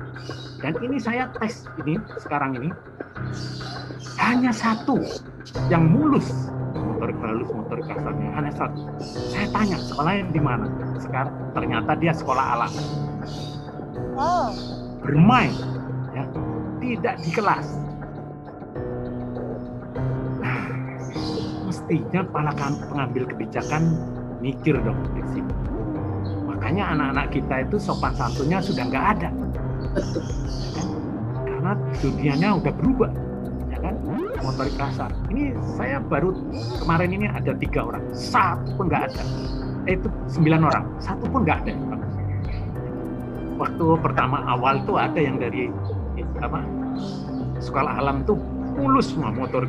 [0.65, 2.73] dan ini saya tes ini sekarang ini.
[4.17, 4.97] Hanya satu
[5.69, 8.33] yang mulus motorik halus motorik kasarnya.
[8.33, 8.81] Hanya satu.
[9.29, 10.65] Saya tanya sekolahnya di mana?
[10.97, 12.73] Sekarang ternyata dia sekolah alam.
[14.17, 14.49] Oh,
[15.05, 15.53] bermain
[16.17, 16.25] ya.
[16.81, 17.69] Tidak di kelas.
[20.41, 20.65] Nah
[21.69, 24.01] mestinya para kam- pengambil kebijakan
[24.41, 25.53] mikir dong di sini
[26.45, 29.29] makanya anak-anak kita itu sopan santunnya sudah nggak ada
[29.95, 30.22] Betul.
[31.47, 31.72] karena
[32.03, 33.11] dunianya udah berubah
[33.70, 33.95] ya kan?
[34.42, 36.34] Motorik kasar ini saya baru
[36.82, 38.05] kemarin ini ada tiga orang.
[38.12, 39.22] Satu pun nggak ada.
[39.88, 40.84] Eh, itu sembilan orang.
[41.01, 41.72] Satu pun nggak ada.
[43.55, 45.70] Waktu pertama awal tuh ada yang dari
[46.42, 46.61] apa
[47.62, 48.36] sekolah alam tuh
[48.74, 49.64] mulus semua motor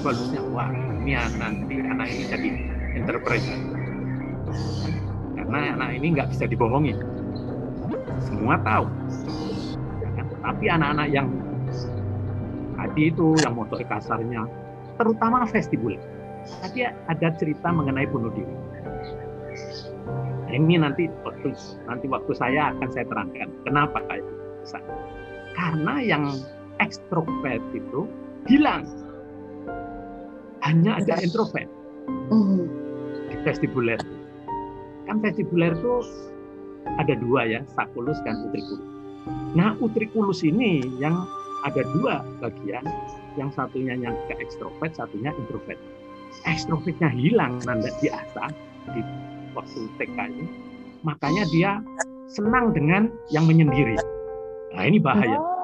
[0.00, 2.48] balusnya wah ini nanti anak ini jadi
[2.96, 3.58] interpreter
[5.46, 6.96] karena anak ini nggak bisa dibohongi.
[8.26, 8.90] Semua tahu?
[10.46, 11.26] Tapi anak-anak yang
[12.78, 14.46] tadi itu yang motor kasarnya
[14.94, 15.98] terutama vestibular
[16.62, 18.54] tadi ada cerita mengenai bunuh diri
[20.56, 21.52] ini nanti waktu
[21.90, 23.98] nanti waktu saya akan saya terangkan kenapa
[24.62, 24.78] bisa.
[25.54, 26.24] Karena yang
[26.82, 28.10] ekstrovert itu
[28.50, 28.82] hilang.
[30.66, 31.70] Hanya ada introvert
[32.32, 32.66] Mhm.
[33.30, 34.00] di vestibuler.
[35.06, 36.02] Kan vestibuler itu
[36.98, 38.95] ada dua ya, sakulus dan utriculus.
[39.56, 41.26] Nah, utriculus ini yang
[41.64, 42.84] ada dua bagian,
[43.34, 45.78] yang satunya yang ke ekstrovert, satunya introvert.
[46.46, 48.52] Ekstrovertnya hilang nanda diasah
[48.94, 49.00] di
[49.56, 50.46] waktu TK ini,
[51.02, 51.70] makanya dia
[52.30, 53.96] senang dengan yang menyendiri.
[54.76, 55.56] Nah, ini bahaya oh.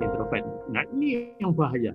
[0.00, 0.44] introvert.
[0.70, 1.92] Nah, ini yang bahaya.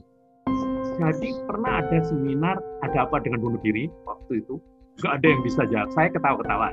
[0.96, 4.56] Jadi pernah ada seminar ada apa dengan bunuh diri waktu itu
[5.04, 5.90] nggak ada yang bisa jawab.
[5.92, 6.70] Saya ketawa-ketawa.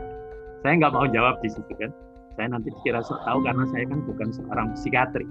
[0.62, 1.90] Saya nggak mau jawab di situ kan.
[2.38, 5.26] Saya nanti dikira sok tahu karena saya kan bukan seorang psikiatri.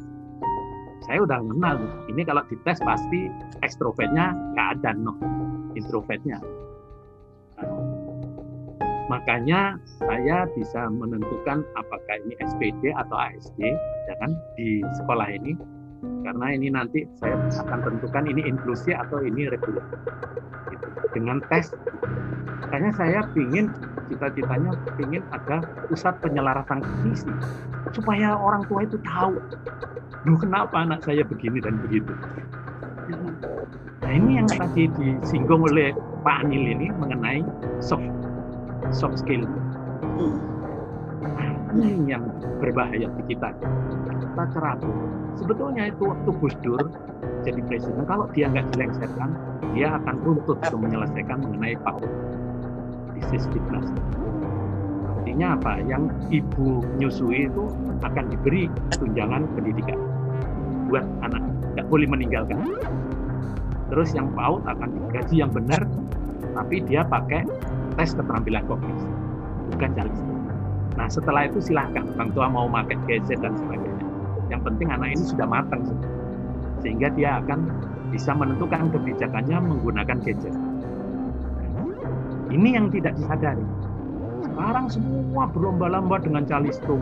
[1.07, 1.75] Saya udah kenal.
[2.11, 3.31] Ini kalau dites pasti
[3.65, 5.17] ekstrovertnya nggak ada no
[5.73, 6.37] introvertnya.
[9.09, 13.59] Makanya saya bisa menentukan apakah ini SPD atau ASD
[14.07, 15.55] ya kan di sekolah ini
[16.01, 19.85] karena ini nanti saya akan tentukan ini inklusi atau ini reguler
[20.69, 20.87] gitu.
[21.13, 21.69] dengan tes.
[22.65, 23.69] Makanya saya ingin
[24.09, 27.29] cita-citanya ingin ada pusat penyelarasan visi
[27.93, 29.37] supaya orang tua itu tahu.
[30.25, 32.13] Duh, kenapa anak saya begini dan begitu?
[34.01, 37.41] Nah ini yang tadi disinggung oleh Pak Anil ini mengenai
[37.83, 38.07] soft
[38.93, 39.45] soft skill.
[41.21, 42.23] Nah, ini yang
[42.59, 43.53] berbahaya di kita.
[44.21, 46.83] Kita cerabut sebetulnya itu waktu Gus Dur
[47.41, 49.29] jadi presiden kalau dia nggak dilengsarkan
[49.71, 52.09] dia akan runtuh untuk menyelesaikan mengenai PAUD
[53.17, 53.87] disease fitness
[55.31, 55.79] artinya apa?
[55.87, 57.63] Yang ibu menyusui itu
[58.03, 58.67] akan diberi
[58.99, 59.95] tunjangan pendidikan
[60.91, 61.39] buat anak.
[61.77, 62.59] Nggak boleh meninggalkan.
[63.87, 65.87] Terus yang PAUD akan digaji yang benar
[66.51, 67.47] tapi dia pakai
[67.95, 69.07] tes keterampilan kognitif
[69.71, 70.19] bukan calis
[70.99, 72.03] nah setelah itu silahkan.
[72.19, 73.90] Orang tua mau pakai gadget dan sebagainya
[74.51, 75.81] yang penting anak ini sudah matang
[76.83, 77.71] sehingga dia akan
[78.11, 80.53] bisa menentukan kebijakannya menggunakan gadget.
[82.51, 83.63] Ini yang tidak disadari.
[84.43, 86.99] Sekarang semua berlomba-lomba dengan calistung.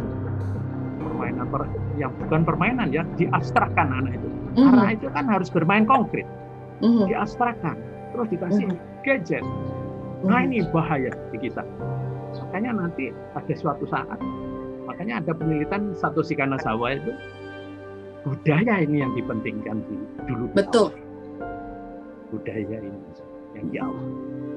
[1.02, 1.66] Permainan per,
[1.98, 4.30] yang bukan permainan ya, diabstrakkan anak itu.
[4.62, 6.30] Karena itu kan harus bermain konkret.
[6.86, 7.10] Mhm.
[7.10, 7.76] Diabstrakkan,
[8.14, 8.70] terus dikasih
[9.02, 9.42] gadget.
[10.22, 11.66] Nah ini bahaya di kita.
[12.46, 14.20] Makanya nanti pada suatu saat,
[14.86, 17.12] makanya ada penelitian satu Sikanasawa itu
[18.24, 19.96] budaya ini yang dipentingkan di,
[20.28, 20.46] dulu.
[20.54, 20.92] Betul.
[22.30, 23.00] Budaya ini
[23.58, 24.06] yang di awal.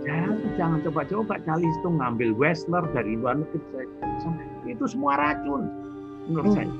[0.02, 3.86] Jadi jangan coba-coba calistung ngambil Westler dari luar negeri.
[4.66, 5.70] Itu semua racun
[6.26, 6.56] menurut Hmm.
[6.58, 6.70] saya.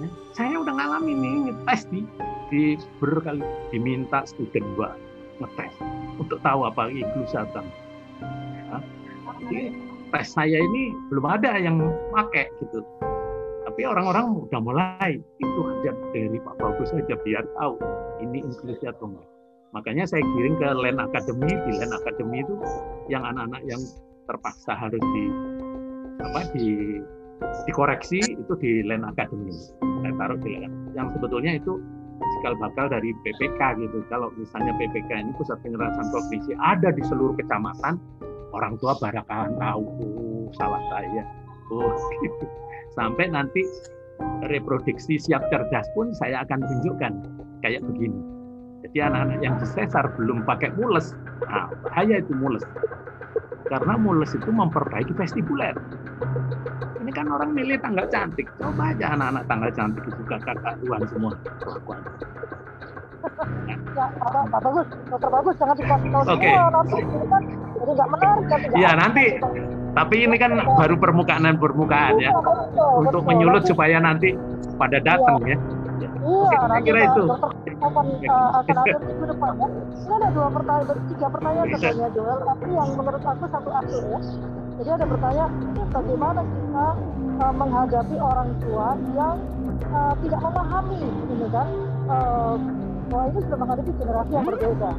[0.00, 2.00] Ya, Saya udah ngalamin nih ngetes di
[2.48, 2.62] di
[3.00, 4.96] berkali diminta student gua
[5.40, 5.72] ngetes
[6.16, 7.64] untuk tahu apa inklusi atau.
[8.68, 8.78] Ya,
[9.44, 9.62] jadi
[10.12, 11.80] tes saya ini belum ada yang
[12.12, 12.80] pakai gitu.
[13.80, 17.80] Tapi orang-orang udah mulai itu aja dari Pak Bagus saja biar tahu
[18.20, 19.24] ini inklusi atau enggak.
[19.72, 22.60] Makanya saya kirim ke Land Academy, di Land Academy itu
[23.08, 23.80] yang anak-anak yang
[24.28, 25.24] terpaksa harus di
[26.20, 27.00] apa di
[27.64, 29.56] dikoreksi itu di Land Academy.
[29.80, 30.76] Saya taruh di Land.
[30.92, 31.80] Yang sebetulnya itu
[32.20, 34.04] cikal bakal dari PPK gitu.
[34.12, 37.96] Kalau misalnya PPK ini pusat penyelarasan provinsi ada di seluruh kecamatan,
[38.52, 41.24] orang tua barakalan tahu oh, salah saya.
[41.72, 41.88] Oh,
[42.20, 42.44] gitu.
[42.94, 43.62] Sampai nanti
[44.50, 47.12] reproduksi siap cerdas pun saya akan tunjukkan
[47.62, 48.20] kayak begini.
[48.80, 51.12] Jadi anak-anak yang disesar belum pakai mules,
[51.44, 52.64] nah bahaya itu mules.
[53.68, 55.76] Karena mules itu memperbaiki vestibuler.
[56.98, 58.48] Ini kan orang milih tanggal cantik.
[58.58, 62.00] Coba aja anak-anak tanggal cantik itu kakak Tuhan semua kelakuan.
[63.68, 64.06] ya,
[64.48, 64.86] Pak, bagus,
[65.60, 67.42] ini kan
[67.76, 67.92] jadi
[68.48, 69.24] kan Iya nanti,
[69.90, 74.38] tapi ini kan baru permukaan dan permukaan ya, Iya, untuk menyulut supaya nanti
[74.78, 75.58] pada datang ya.
[76.20, 77.24] Iya, nanti kira itu.
[77.80, 79.68] akan uh, akan ada minggu depan ya.
[80.00, 84.20] Ini ada dua pertanyaan, tiga pertanyaan sebenarnya Joel, tapi yang menurut aku satu akhir ya.
[84.80, 86.86] Jadi ada bertanya, ini bagaimana kita
[87.40, 89.36] uh, menghadapi orang tua yang
[89.92, 91.68] uh, tidak memahami ini kan,
[92.08, 92.54] uh,
[93.10, 94.90] bahwa ini sudah menghadapi generasi yang berbeda.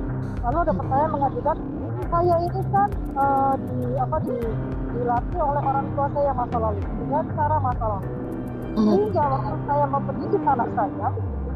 [0.41, 1.57] Lalu ada pertanyaan mengajukan,
[2.09, 4.35] saya ini kan uh, di apa di
[4.91, 6.81] dilatih oleh orang tua saya masa lalu.
[6.81, 8.09] Dengan cara masa lalu.
[8.71, 11.07] Sehingga waktu saya mendidik anak saya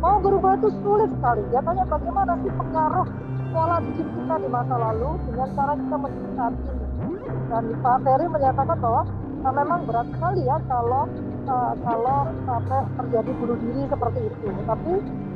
[0.03, 1.41] mau berubah itu sulit sekali.
[1.49, 3.07] Dia tanya bagaimana sih pengaruh
[3.55, 7.15] pola didik kita di masa lalu dengan cara kita mendidik saat ini
[7.47, 9.01] dan Pak Ferry menyatakan bahwa
[9.41, 11.03] nah, memang berat sekali ya kalau
[11.47, 14.47] uh, kalau sampai terjadi bunuh diri seperti itu.
[14.67, 14.93] Tapi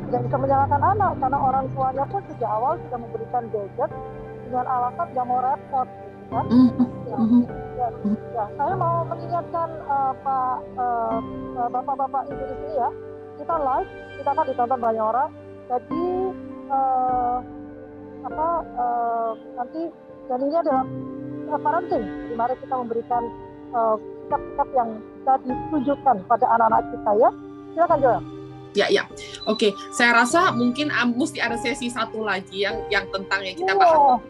[0.10, 3.90] tidak bisa menyalahkan anak karena orang tuanya pun sejak awal sudah memberikan gadget
[4.50, 6.46] dengan alasan nggak mau repot gitu kan
[7.06, 7.18] ya,
[7.78, 7.88] ya,
[8.34, 11.18] ya, saya mau mengingatkan uh, Pak uh,
[11.58, 12.90] uh, bapak-bapak ibu di sini ya.
[13.40, 13.90] Kita live
[14.20, 15.30] kita akan ditonton banyak orang.
[15.70, 16.06] Jadi
[16.70, 17.38] uh,
[18.30, 19.82] apa uh, nanti
[20.30, 20.86] ini adalah
[21.50, 22.04] uh, parenting.
[22.06, 23.24] Jadi mari kita memberikan
[23.74, 27.30] uh, sikap-sikap yang bisa ditunjukkan pada anak-anak kita ya.
[27.74, 28.39] Silakan Joel
[28.78, 29.10] Ya, ya.
[29.50, 33.74] Oke, saya rasa mungkin um, mesti ada sesi satu lagi yang yang tentang yang kita
[33.74, 34.22] bahas.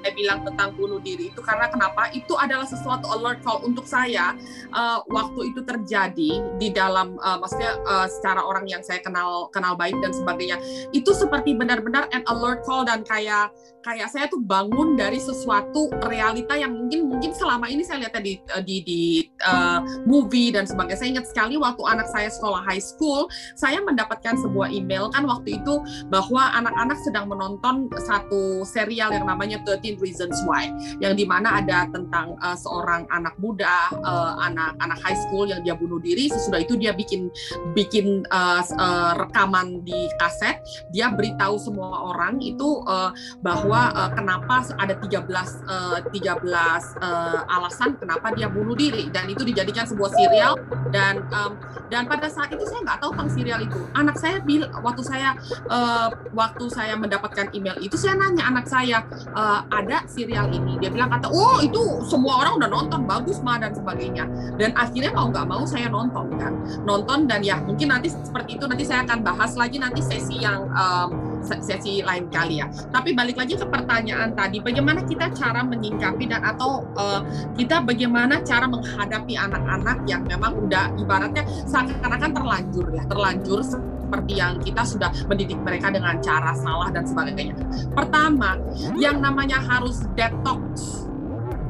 [0.00, 2.08] Saya bilang tentang bunuh diri itu karena kenapa?
[2.16, 4.32] Itu adalah sesuatu alert call untuk saya
[4.72, 9.76] uh, waktu itu terjadi di dalam uh, maksudnya uh, secara orang yang saya kenal kenal
[9.76, 10.56] baik dan sebagainya.
[10.96, 16.56] Itu seperti benar-benar an alert call dan kayak kayak saya tuh bangun dari sesuatu realita
[16.56, 19.00] yang mungkin mungkin selama ini saya lihat di di di
[19.44, 20.98] uh, movie dan sebagainya.
[21.00, 25.60] Saya ingat sekali waktu anak saya sekolah high school, saya mendapatkan sebuah email kan waktu
[25.60, 25.80] itu
[26.12, 31.88] bahwa anak-anak sedang menonton satu serial yang namanya 13 Reasons Why yang di mana ada
[31.88, 36.60] tentang uh, seorang anak muda uh, anak anak high school yang dia bunuh diri sesudah
[36.60, 37.32] itu dia bikin
[37.72, 40.60] bikin uh, uh, rekaman di kaset
[40.92, 45.30] dia beritahu semua orang itu uh, bahwa uh, kenapa ada 13
[45.68, 49.06] uh, 13 uh, alasan kenapa dia bunuh diri.
[49.12, 50.58] Dan itu dijadikan sebuah serial.
[50.90, 51.54] Dan um,
[51.90, 53.80] dan pada saat itu saya nggak tahu tentang serial itu.
[53.94, 55.34] Anak saya bil waktu saya
[55.66, 59.02] uh, waktu saya mendapatkan email itu saya nanya anak saya
[59.34, 60.78] uh, ada serial ini?
[60.78, 64.26] Dia bilang kata oh itu semua orang udah nonton bagus mah dan sebagainya.
[64.58, 66.54] Dan akhirnya mau nggak mau saya nonton kan.
[66.86, 70.70] Nonton dan ya mungkin nanti seperti itu nanti saya akan bahas lagi nanti sesi yang
[70.70, 72.66] um, sesi lain kali ya.
[72.68, 77.20] Tapi balik lagi ke pertanyaan tadi bagaimana kita cara menyingkapi dan atau uh,
[77.56, 84.58] kita bagaimana cara menghadapi anak-anak yang memang udah ibaratnya seakan-akan terlanjur ya terlanjur seperti yang
[84.58, 87.54] kita sudah mendidik mereka dengan cara salah dan sebagainya.
[87.94, 88.58] Pertama,
[88.98, 91.06] yang namanya harus detox.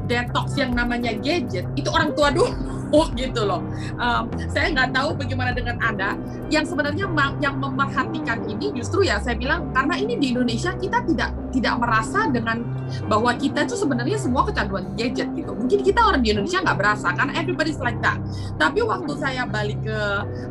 [0.09, 2.80] Detox yang namanya gadget itu orang tua dulu
[3.15, 3.63] gitu loh.
[3.95, 6.19] Um, saya nggak tahu bagaimana dengan anda
[6.51, 7.07] yang sebenarnya
[7.39, 12.27] yang memerhatikan ini justru ya saya bilang karena ini di Indonesia kita tidak tidak merasa
[12.27, 12.63] dengan
[13.07, 15.51] bahwa kita itu sebenarnya semua kecanduan gadget gitu.
[15.55, 18.19] Mungkin kita orang di Indonesia nggak berasa karena everybody's like that.
[18.59, 19.99] Tapi waktu saya balik ke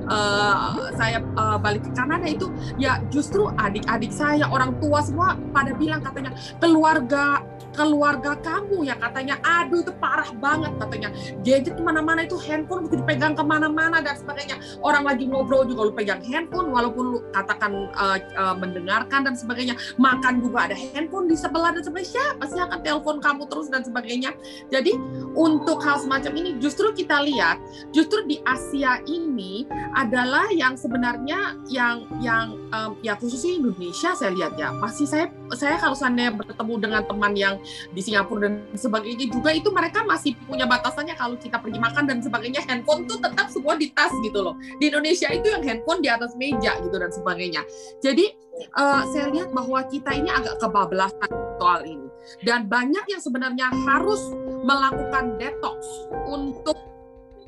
[0.09, 2.49] uh, saya uh, balik ke Kanada itu
[2.81, 7.45] ya justru adik-adik saya orang tua semua pada bilang katanya keluarga
[7.75, 9.39] keluarga kamu ya katanya.
[9.43, 11.09] Aduh itu parah banget katanya.
[11.43, 14.61] Gadget ke mana-mana itu handphone begitu dipegang ke mana-mana dan sebagainya.
[14.83, 19.75] Orang lagi ngobrol juga lu pegang handphone walaupun lu katakan uh, uh, mendengarkan dan sebagainya.
[19.97, 22.09] Makan juga ada handphone di sebelah dan sebagainya.
[22.11, 24.35] Siapa sih akan telepon kamu terus dan sebagainya?
[24.69, 24.95] Jadi
[25.35, 27.63] untuk hal semacam ini justru kita lihat
[27.95, 29.65] justru di Asia ini
[29.95, 34.75] adalah yang sebenarnya yang yang um, ya khususnya Indonesia saya lihat ya.
[34.81, 37.55] Pasti saya saya kalau seandainya bertemu dengan teman yang
[37.91, 42.19] di Singapura dan sebagainya juga itu mereka masih punya batasannya kalau kita pergi makan dan
[42.23, 42.63] sebagainya.
[42.67, 44.55] Handphone tuh tetap semua di tas gitu loh.
[44.79, 47.63] Di Indonesia itu yang handphone di atas meja gitu dan sebagainya.
[47.99, 48.31] Jadi
[48.77, 52.09] uh, saya lihat bahwa kita ini agak kebablasan soal ini.
[52.45, 54.21] Dan banyak yang sebenarnya harus
[54.63, 55.81] melakukan detox
[56.29, 56.77] untuk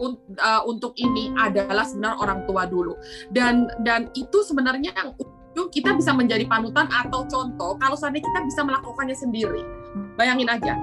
[0.01, 2.97] un- uh, untuk ini adalah sebenarnya orang tua dulu.
[3.31, 5.15] Dan dan itu sebenarnya yang
[5.73, 9.65] kita bisa menjadi panutan atau contoh kalau seandainya kita bisa melakukannya sendiri.
[10.21, 10.77] Bayangin aja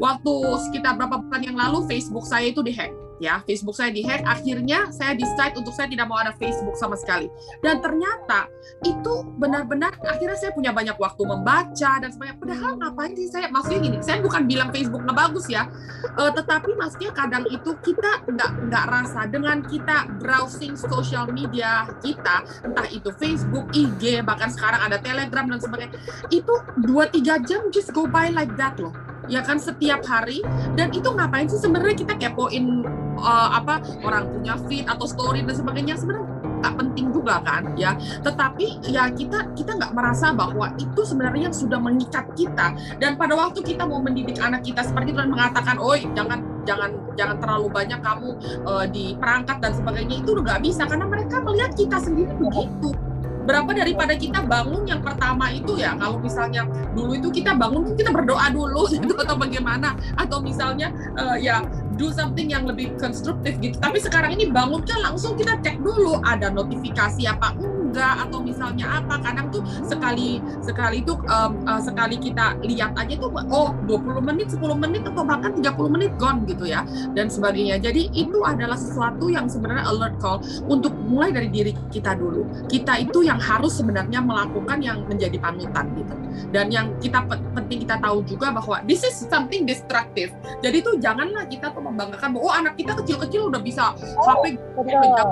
[0.00, 0.34] waktu
[0.68, 2.92] sekitar berapa bulan yang lalu Facebook saya itu dihack
[3.22, 3.38] ya.
[3.46, 7.30] Facebook saya dihack akhirnya saya decide untuk saya tidak mau ada Facebook sama sekali.
[7.62, 8.50] Dan ternyata
[8.82, 12.36] itu benar-benar akhirnya saya punya banyak waktu membaca dan sebagainya.
[12.42, 13.46] Padahal ngapain sih saya?
[13.46, 15.70] Maksudnya gini saya bukan bilang Facebook nggak bagus ya.
[16.18, 22.42] Uh, tetapi maksudnya kadang itu kita nggak nggak rasa dengan kita browsing social media kita
[22.66, 25.94] entah itu Facebook IG bahkan sekarang ada Telegram dan sebagainya
[26.32, 28.92] itu dua tiga jam just go by like that loh
[29.30, 30.42] ya kan setiap hari.
[30.74, 32.86] Dan itu ngapain sih sebenarnya kita kepoin
[33.18, 35.94] uh, apa orang punya feed atau story dan sebagainya?
[35.98, 36.26] Sebenarnya
[36.62, 37.98] tak penting juga kan ya.
[38.22, 42.72] Tetapi ya kita kita nggak merasa bahwa itu sebenarnya yang sudah mengikat kita.
[43.02, 47.36] Dan pada waktu kita mau mendidik anak kita seperti itu mengatakan oi jangan jangan jangan
[47.42, 48.30] terlalu banyak kamu
[48.64, 50.86] uh, di perangkat dan sebagainya itu nggak bisa.
[50.86, 52.94] Karena mereka melihat kita sendiri begitu
[53.42, 55.94] berapa daripada kita bangun yang pertama itu ya?
[55.98, 59.94] Kalau misalnya dulu itu kita bangun kita berdoa dulu gitu atau bagaimana?
[60.14, 61.62] Atau misalnya uh, ya
[62.02, 63.78] do something yang lebih konstruktif gitu.
[63.78, 68.98] Tapi sekarang ini bangun kan langsung kita cek dulu ada notifikasi apa enggak atau misalnya
[68.98, 69.22] apa.
[69.22, 74.50] Kadang tuh sekali sekali itu um, uh, sekali kita lihat aja tuh oh 20 menit
[74.50, 76.82] 10 menit atau bahkan 30 menit gone gitu ya
[77.14, 77.78] dan sebagainya.
[77.78, 82.66] Jadi itu adalah sesuatu yang sebenarnya alert call untuk mulai dari diri kita dulu.
[82.66, 86.14] Kita itu yang harus sebenarnya melakukan yang menjadi panutan gitu.
[86.50, 87.22] Dan yang kita
[87.52, 90.32] penting kita tahu juga bahwa this is something destructive.
[90.64, 94.56] Jadi tuh janganlah kita tuh membanggakan bahwa oh anak kita kecil-kecil udah bisa oh, HP
[94.74, 95.24] sebagainya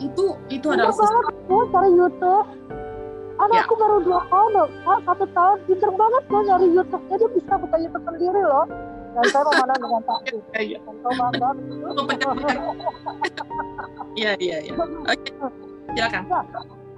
[0.00, 2.48] itu itu adalah banget tuh cari YouTube.
[3.38, 3.80] Anakku ya.
[3.86, 4.68] baru dua tahun loh.
[4.82, 5.56] Ah, satu tahun.
[5.70, 7.04] Pinter banget loh nyari YouTube.
[7.06, 8.66] Jadi bisa buka YouTube sendiri loh.
[9.14, 10.78] Dan saya memandang dengan takut iya.
[14.18, 14.74] Iya iya iya iya.
[15.06, 15.30] Oke.
[15.94, 16.22] Silakan.
[16.26, 16.42] Ya.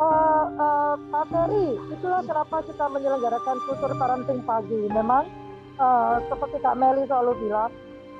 [0.00, 4.88] Uh, uh, Pak Ferry, itulah kenapa kita menyelenggarakan kultur parenting pagi.
[4.88, 5.28] Memang
[5.76, 7.68] uh, seperti Kak Meli selalu bilang,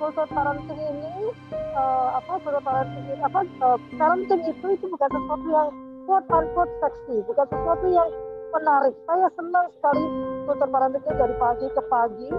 [0.01, 1.29] parenting ini
[1.77, 5.69] uh, apa parenting ini apa uh, parenting itu itu bukan sesuatu yang
[6.09, 8.09] quote unquote seksi bukan sesuatu yang
[8.51, 8.95] menarik.
[9.05, 10.05] Saya senang sekali
[10.49, 12.31] kultur parenting ini dari pagi ke pagi.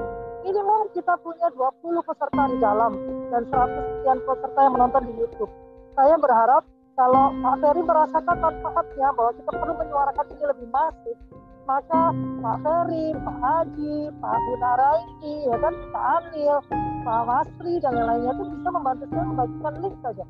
[0.42, 2.98] Minimal kita punya 20 peserta di dalam
[3.30, 5.54] dan 100 sekian peserta yang menonton di YouTube.
[5.94, 6.66] Saya berharap
[6.98, 11.18] kalau Pak Ferry merasakan manfaatnya bahwa kita perlu menyuarakan ini lebih masif
[11.66, 16.58] maka Pak Ferry, Pak Haji, Pak Bunaraini, ya kan, Pak Anil,
[17.06, 20.26] Pak Masri dan yang lainnya itu bisa membantu saya membagikan link saja.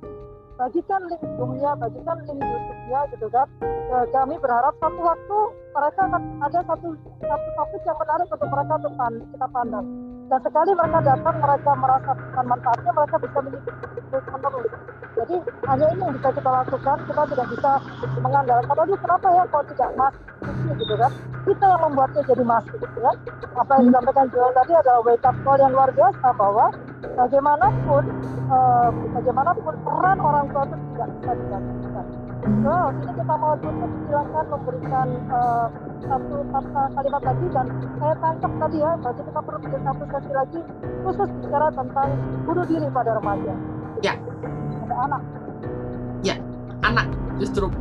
[0.60, 3.48] Bagikan link Zoom-nya, bagikan link YouTube-nya gitu kan.
[3.92, 5.38] Ya, kami berharap satu waktu
[5.72, 6.88] mereka akan ada satu
[7.20, 8.94] satu topik yang menarik untuk mereka untuk
[9.36, 9.86] kita pandang.
[10.32, 14.91] Dan sekali mereka datang, mereka merasakan manfaatnya, mereka bisa mengikuti terus menerus.
[15.22, 15.36] Jadi
[15.70, 16.98] hanya ini yang bisa kita lakukan.
[17.06, 17.72] Kita tidak bisa
[18.26, 21.12] mengandalkan, aduh kenapa ya kalau tidak masuk gitu kan.
[21.42, 23.16] Kita yang membuatnya jadi masuk gitu kan.
[23.54, 26.66] Apa yang disampaikan Joel tadi adalah wake up call yang luar biasa bahwa
[27.18, 28.04] bagaimanapun
[28.50, 32.06] uh, bagaimanapun peran orang tua itu tidak bisa digantikan.
[32.42, 35.68] So, ini kita mau tutup silakan memberikan uh,
[36.02, 37.66] satu kata kalimat lagi dan
[38.02, 40.60] saya tangkap tadi ya berarti kita perlu bikin satu sesi lagi
[41.06, 42.10] khusus bicara tentang
[42.50, 43.54] bunuh diri pada remaja.
[44.02, 44.18] Ya.
[44.96, 45.22] Anak.
[46.22, 46.36] Ya,
[46.84, 47.08] anak
[47.39, 47.72] justru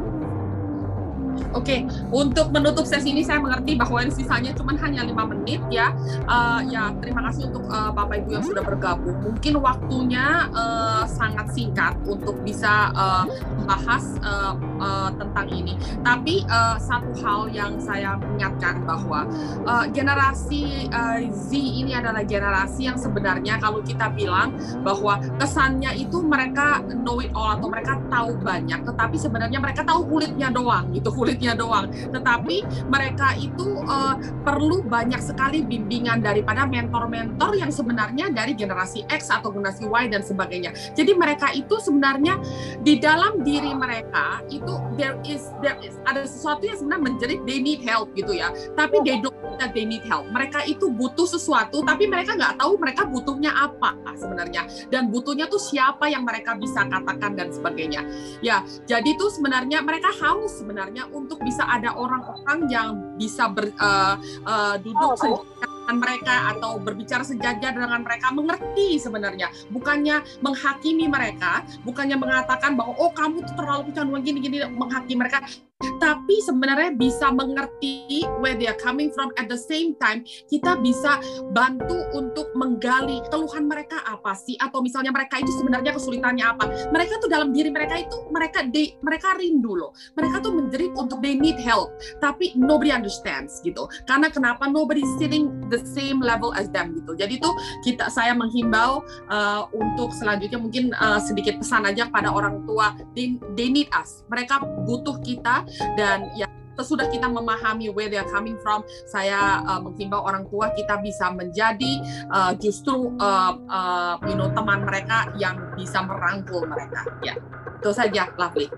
[1.50, 1.80] Oke, okay.
[2.14, 5.90] untuk menutup sesi ini saya mengerti bahwa ini sisanya cuma hanya lima menit ya.
[6.30, 9.18] Uh, ya terima kasih untuk uh, bapak ibu yang sudah bergabung.
[9.22, 13.24] Mungkin waktunya uh, sangat singkat untuk bisa uh,
[13.58, 15.74] membahas uh, uh, tentang ini.
[16.06, 19.26] Tapi uh, satu hal yang saya ingatkan bahwa
[19.66, 24.54] uh, generasi uh, Z ini adalah generasi yang sebenarnya kalau kita bilang
[24.86, 30.06] bahwa kesannya itu mereka know it all atau mereka tahu banyak, tetapi sebenarnya mereka tahu
[30.06, 31.92] kulitnya doang gitu kulitnya doang.
[31.92, 39.28] Tetapi mereka itu uh, perlu banyak sekali bimbingan daripada mentor-mentor yang sebenarnya dari generasi X
[39.28, 40.72] atau generasi Y dan sebagainya.
[40.96, 42.40] Jadi mereka itu sebenarnya
[42.80, 47.60] di dalam diri mereka itu there is there is ada sesuatu yang sebenarnya menjerit they
[47.60, 48.48] need help gitu ya.
[48.72, 50.24] Tapi they don't that they need help.
[50.32, 55.60] Mereka itu butuh sesuatu tapi mereka nggak tahu mereka butuhnya apa sebenarnya dan butuhnya tuh
[55.60, 58.08] siapa yang mereka bisa katakan dan sebagainya.
[58.40, 62.88] Ya, jadi tuh sebenarnya mereka haus sebenarnya untuk bisa ada orang-orang yang
[63.18, 65.44] bisa ber, uh, uh, duduk oh,
[65.88, 69.48] mereka atau berbicara sejajar dengan mereka mengerti sebenarnya.
[69.72, 75.42] Bukannya menghakimi mereka bukannya mengatakan bahwa oh kamu tuh terlalu kecanduan gini gini menghakimi mereka.
[75.80, 79.32] Tapi sebenarnya bisa mengerti where they are coming from.
[79.40, 81.16] At the same time kita bisa
[81.56, 84.60] bantu untuk menggali keluhan mereka apa sih?
[84.60, 86.92] Atau misalnya mereka itu sebenarnya kesulitannya apa?
[86.92, 89.96] Mereka tuh dalam diri mereka itu mereka they, mereka rindu loh.
[90.20, 91.96] Mereka tuh menjerit untuk they need help.
[92.20, 93.88] Tapi nobody understands gitu.
[94.04, 97.54] Karena kenapa nobody sitting the same level as them gitu jadi tuh
[97.86, 99.00] kita saya menghimbau
[99.30, 104.26] uh, untuk selanjutnya mungkin uh, sedikit pesan aja pada orang tua they, they need us
[104.28, 105.64] mereka butuh kita
[105.94, 106.50] dan ya
[106.80, 111.28] sesudah kita memahami where they are coming from, saya uh, menghimbau orang tua kita bisa
[111.28, 112.00] menjadi
[112.32, 117.04] uh, justru uh, uh, you know teman mereka yang bisa merangkul mereka.
[117.20, 117.36] Ya,
[117.76, 118.72] itu saja, Lovely.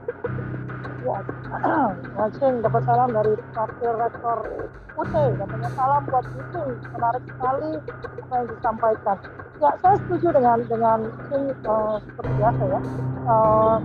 [2.17, 4.39] Langsung dapat salam dari Wakil Rektor
[4.93, 7.71] UT, katanya salam buat itu menarik sekali
[8.23, 9.17] apa yang disampaikan.
[9.63, 10.99] Ya, saya setuju dengan dengan
[11.33, 12.81] ini uh, seperti biasa ya.
[13.23, 13.77] Uh,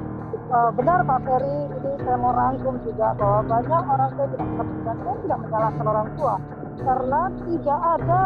[0.52, 4.78] uh, benar Pak Ferry, ini saya mau rangkum juga bahwa banyak orang tua tidak mengerti
[4.84, 6.36] dan saya tidak menyalahkan orang tua
[6.78, 8.20] karena tidak ada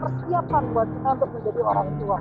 [0.00, 2.18] persiapan buat kita untuk menjadi orang tua.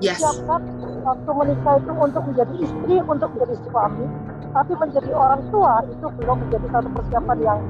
[0.00, 0.16] Yes.
[0.16, 0.62] Siapkan
[1.04, 4.06] waktu menikah itu untuk menjadi istri, untuk menjadi suami,
[4.50, 7.60] tapi menjadi orang tua itu belum menjadi satu persiapan yang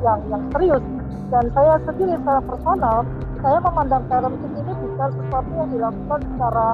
[0.00, 0.84] yang yang serius.
[1.30, 2.98] Dan saya sendiri secara personal,
[3.38, 6.66] saya memandang parenting ini bukan sesuatu yang dilakukan secara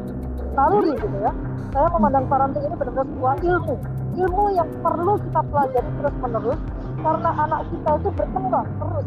[0.56, 1.32] naluri gitu ya.
[1.76, 3.74] Saya memandang parenting ini benar-benar sebuah ilmu,
[4.16, 6.60] ilmu yang perlu kita pelajari terus menerus
[7.04, 9.06] karena anak kita itu berkembang terus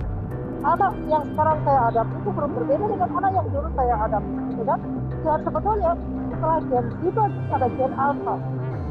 [0.60, 4.80] anak yang sekarang saya hadapi itu berbeda dengan anak yang dulu saya hadapi gitu kan
[5.24, 5.92] dan sebetulnya
[6.30, 8.36] setelah gen itu ada gen alpha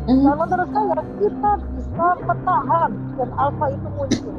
[0.08, 0.24] mm-hmm.
[0.24, 4.34] dan menurut saya kita bisa mentahan gen alpha itu muncul.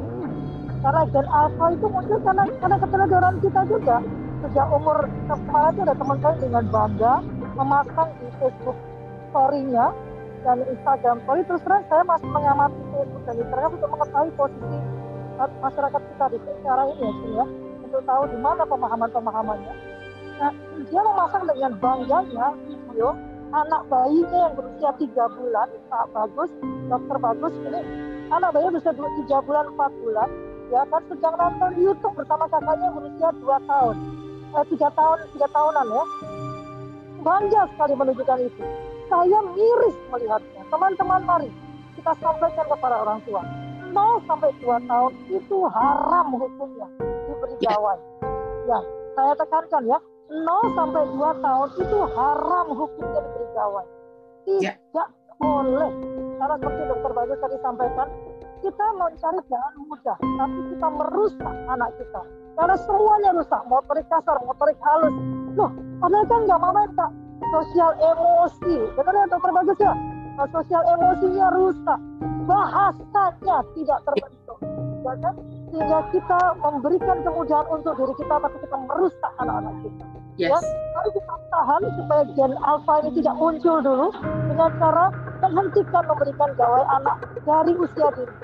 [0.80, 3.96] Karena gen alpha itu muncul karena karena keteledoran kita juga.
[4.40, 7.14] Sejak umur kemarin itu ada teman saya dengan bangga
[7.54, 8.78] memasang di Facebook
[9.30, 9.86] story-nya
[10.42, 11.40] dan Instagram story.
[11.44, 14.78] Terus terang saya masih mengamati Facebook dan Instagram untuk mengetahui posisi
[15.40, 17.44] masyarakat kita di sekarang ini ya, ya.
[17.84, 19.74] Untuk tahu di mana pemahaman-pemahamannya.
[20.40, 20.52] Nah,
[20.88, 23.08] dia memasang dengan bangganya video
[23.50, 26.50] anak bayinya yang berusia tiga bulan, Pak Bagus,
[26.86, 27.80] Dokter Bagus ini
[28.30, 30.28] anak bayi berusia tiga bulan empat bulan,
[30.70, 33.96] ya kan sedang nonton YouTube bersama kakaknya berusia dua tahun,
[34.54, 36.04] eh, tiga tahun tiga tahunan ya.
[37.20, 38.64] Bangga sekali menunjukkan itu
[39.10, 40.62] saya miris melihatnya.
[40.70, 41.50] Teman-teman mari
[41.98, 43.42] kita sampaikan kepada orang tua.
[43.90, 46.86] 0 sampai 2 tahun itu haram hukumnya
[47.26, 47.74] diberi ya.
[47.74, 47.98] gawai.
[48.70, 48.78] Ya,
[49.18, 49.98] saya tekankan ya.
[50.30, 53.86] 0 sampai 2 tahun itu haram hukumnya diberi gawai.
[54.62, 54.72] Ya.
[54.78, 55.34] Tidak ya.
[55.42, 55.90] boleh.
[56.38, 58.08] Karena seperti dokter Bagus tadi sampaikan,
[58.64, 62.22] kita mencari jalan mudah, tapi kita merusak anak kita.
[62.56, 65.14] Karena semuanya rusak, motorik kasar, motorik halus.
[65.58, 65.70] Loh,
[66.00, 67.06] padahal kan nggak mau minta
[67.50, 69.92] sosial emosi benar ya dokter bagus ya
[70.36, 72.00] nah, sosial emosinya rusak
[72.46, 74.58] bahasanya tidak terbentuk
[75.00, 75.34] ya kan
[75.70, 80.06] sehingga kita memberikan kemudahan untuk diri kita tapi kita merusak anak-anak kita
[80.40, 80.56] yes.
[80.56, 80.60] ya
[80.96, 84.08] mari kita tahan supaya gen alpha ini tidak muncul dulu.
[84.48, 85.04] Dengan cara
[85.40, 88.34] menghentikan memberikan gawai anak dari usia dini.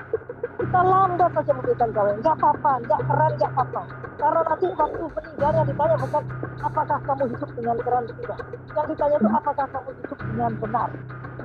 [0.57, 2.13] Kita lambat saja memberikan gawai.
[2.21, 3.81] Nggak apa-apa nggak keren nggak apa-apa.
[4.17, 6.23] Karena nanti waktu meninggal yang ditanya bukan
[6.57, 8.39] apakah kamu hidup dengan keren tidak.
[8.73, 10.89] Yang ditanya itu apakah kamu hidup dengan benar.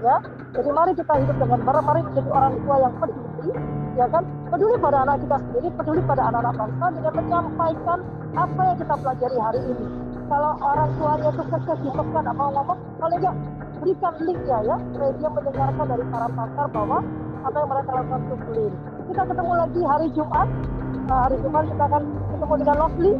[0.02, 0.16] Ya
[0.52, 1.82] jadi mari kita hidup dengan benar.
[1.84, 3.50] Mari menjadi orang tua yang peduli
[3.92, 4.22] ya kan?
[4.48, 7.98] Peduli pada anak kita sendiri peduli pada anak-anak bangsa dengan menyampaikan
[8.32, 13.14] apa yang kita pelajari hari ini kalau orang tuanya itu kekeh ditekan apa ngomong kalau
[13.16, 13.34] enggak
[13.82, 14.76] berikan linknya ya.
[14.92, 16.98] Supaya dia mendengarkan dari para pakar bahwa
[17.42, 18.72] apa yang mereka lakukan itu clear
[19.12, 20.48] kita ketemu lagi hari Jumat.
[21.10, 22.02] Nah, hari Jumat kita akan
[22.32, 23.12] ketemu dengan Lovely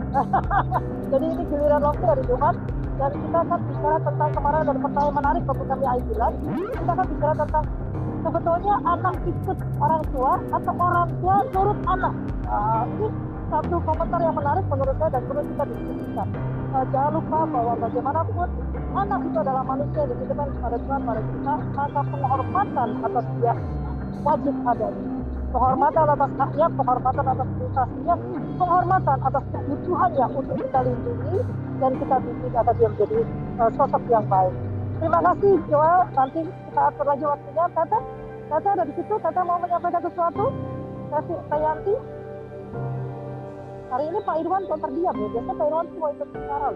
[1.13, 2.57] jadi ini giliran Lovely hari Jumat.
[2.93, 6.33] Dan kita akan bicara tentang kemarin ada pertanyaan menarik waktu kami Aidilan
[6.77, 7.65] kita akan bicara tentang
[8.23, 12.15] sebetulnya anak ikut orang tua atau orang tua turut anak.
[12.93, 13.07] Ini
[13.53, 16.29] satu komentar yang menarik menurut saya dan perlu kita diskusikan
[16.73, 18.49] uh, jangan lupa bahwa bagaimanapun
[18.97, 23.53] anak itu adalah manusia yang dititipkan kepada Tuhan pada kita maka penghormatan atas dia
[24.25, 24.89] wajib ada
[25.53, 28.15] penghormatan atas haknya, penghormatan atas privasinya,
[28.57, 31.37] penghormatan atas kebutuhannya untuk kita lindungi
[31.77, 33.19] dan kita bimbing agar dia menjadi
[33.61, 34.55] uh, sosok yang baik.
[34.97, 37.65] Terima kasih Joel, nanti kita atur lagi waktunya.
[37.75, 37.99] Tete,
[38.49, 40.45] Tete ada di situ, Tete mau menyampaikan sesuatu?
[41.13, 42.22] Kasih Tayanti.
[43.93, 46.71] Hari ini Pak Irwan kok terdiam ya, biasanya Pak Irwan semua ikut bicara.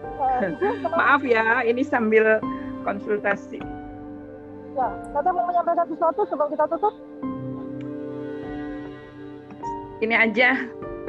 [0.00, 2.40] Uh, Maaf ya, ini sambil
[2.80, 3.60] konsultasi.
[4.72, 6.96] Ya, Tete mau menyampaikan sesuatu sebelum kita tutup?
[10.00, 10.56] ini aja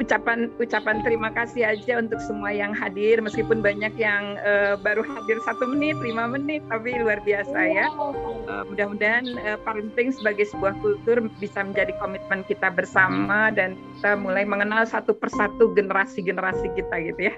[0.00, 5.36] ucapan ucapan terima kasih aja untuk semua yang hadir meskipun banyak yang uh, baru hadir
[5.44, 11.28] satu menit lima menit tapi luar biasa ya uh, mudah-mudahan uh, parenting sebagai sebuah kultur
[11.36, 17.34] bisa menjadi komitmen kita bersama dan kita mulai mengenal satu persatu generasi-generasi kita gitu ya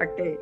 [0.00, 0.34] oke okay.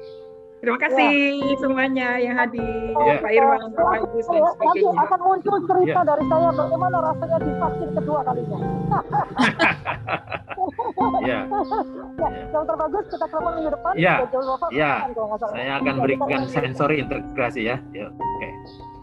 [0.58, 1.54] Terima kasih ya.
[1.62, 3.22] semuanya yang hadir, ya.
[3.22, 4.90] Pak Irwan, Pak Agus, dan sebagainya.
[4.90, 6.08] Nanti akan muncul cerita ya.
[6.10, 8.58] dari saya bagaimana rasanya divaksin kedua kalinya.
[11.30, 11.40] ya.
[11.46, 12.28] ya.
[12.50, 13.92] Yang terbagus kita telepon minggu depan.
[13.94, 14.14] Ya.
[14.74, 14.92] Ya.
[15.52, 17.76] Saya akan berikan sensori integrasi ya.
[17.94, 18.06] ya.
[18.10, 18.22] Oke.
[18.38, 18.52] Okay.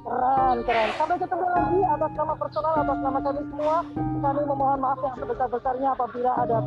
[0.06, 0.90] Keren, keren.
[1.02, 3.78] Sampai ketemu lagi atas nama personal, atas nama kami semua.
[3.98, 6.58] Kami memohon maaf yang sebesar-besarnya apabila ada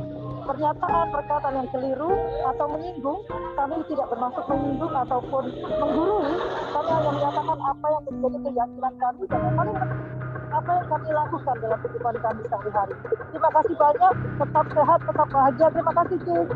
[0.43, 2.13] pernyataan perkataan yang keliru
[2.51, 3.21] atau menyinggung.
[3.31, 6.35] Kami tidak bermaksud menyinggung ataupun menggurui.
[6.75, 10.18] Kami hanya menyatakan apa yang menjadi keyakinan kami dan yang paling penting
[10.49, 12.95] apa yang kami lakukan dalam kehidupan kami sehari-hari.
[13.29, 15.67] Terima kasih banyak, tetap sehat, tetap bahagia.
[15.73, 16.47] Terima kasih, Cik.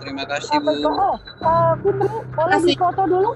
[0.00, 0.72] Terima kasih, Bu.
[1.40, 3.30] Uh, Fitri, boleh difoto dulu?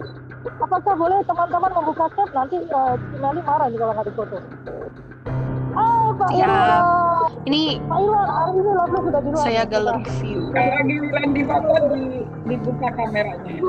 [0.44, 2.28] Apakah boleh teman-teman membuka chat?
[2.36, 4.38] Nanti uh, Meli marah nih kalau nggak difoto.
[5.74, 6.46] Oh, Pak ya.
[7.44, 9.42] Ini Pak Iwan, hari ini Lovely sudah di luar.
[9.42, 10.40] Saya gallery view.
[10.54, 12.02] Kalau giliran di foto di
[12.46, 13.54] dibuka kameranya.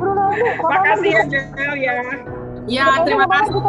[0.00, 0.48] Bruno ini.
[0.58, 1.94] Makasih ya Jel ya.
[2.64, 3.60] Ya, terima kasih.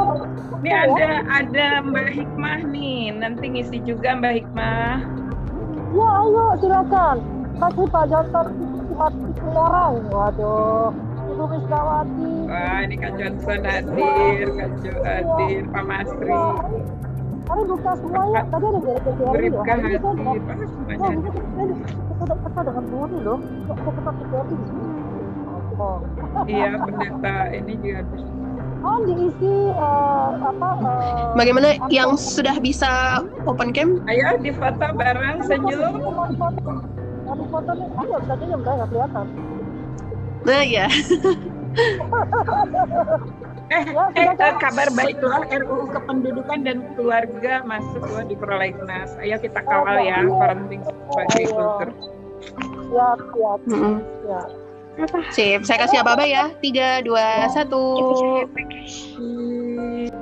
[0.64, 5.04] Ini ada ada Mbak Hikmah nih, nanti ngisi juga Mbak Hikmah.
[5.96, 7.18] Ya, ayo silakan.
[7.56, 8.48] Kasih Pak Jantan
[9.56, 9.94] orang.
[10.12, 10.92] Waduh.
[11.26, 12.32] Ibu Misdawati.
[12.48, 16.32] Wah, ini Kak Johnson hadir, Kak Jo hadir, Pak Masri.
[17.46, 18.42] Hari buka semuanya.
[18.50, 21.10] Tadi ada dari KJRI Beripka hadir, Pak semuanya.
[22.16, 23.40] Kita kita dengan Budi loh.
[23.44, 24.56] Kita tempat KJRI.
[25.76, 26.00] Oh.
[26.48, 28.00] Iya, pendeta ini juga.
[28.86, 30.70] Oh, diisi uh, apa?
[30.78, 33.98] Uh, Bagaimana yang sudah bisa open cam?
[34.06, 35.98] Ayo di foto bareng senyum.
[37.26, 39.26] Ada foto nih, ayo bisa senyum, nggak kelihatan.
[40.46, 40.86] Nah ya.
[43.74, 43.84] eh,
[44.14, 49.18] eh, eh, kabar baik loh RUU kependudukan dan keluarga masuk loh di prolegnas.
[49.18, 51.90] Ayo kita kawal ya parenting sebagai kultur.
[52.86, 53.98] Siap, siap, Mm-mm.
[54.96, 55.12] Siap.
[55.36, 56.44] Sip, saya kasih apa-apa ya.
[56.64, 57.84] Tiga, dua, satu.
[59.20, 60.15] Hmm.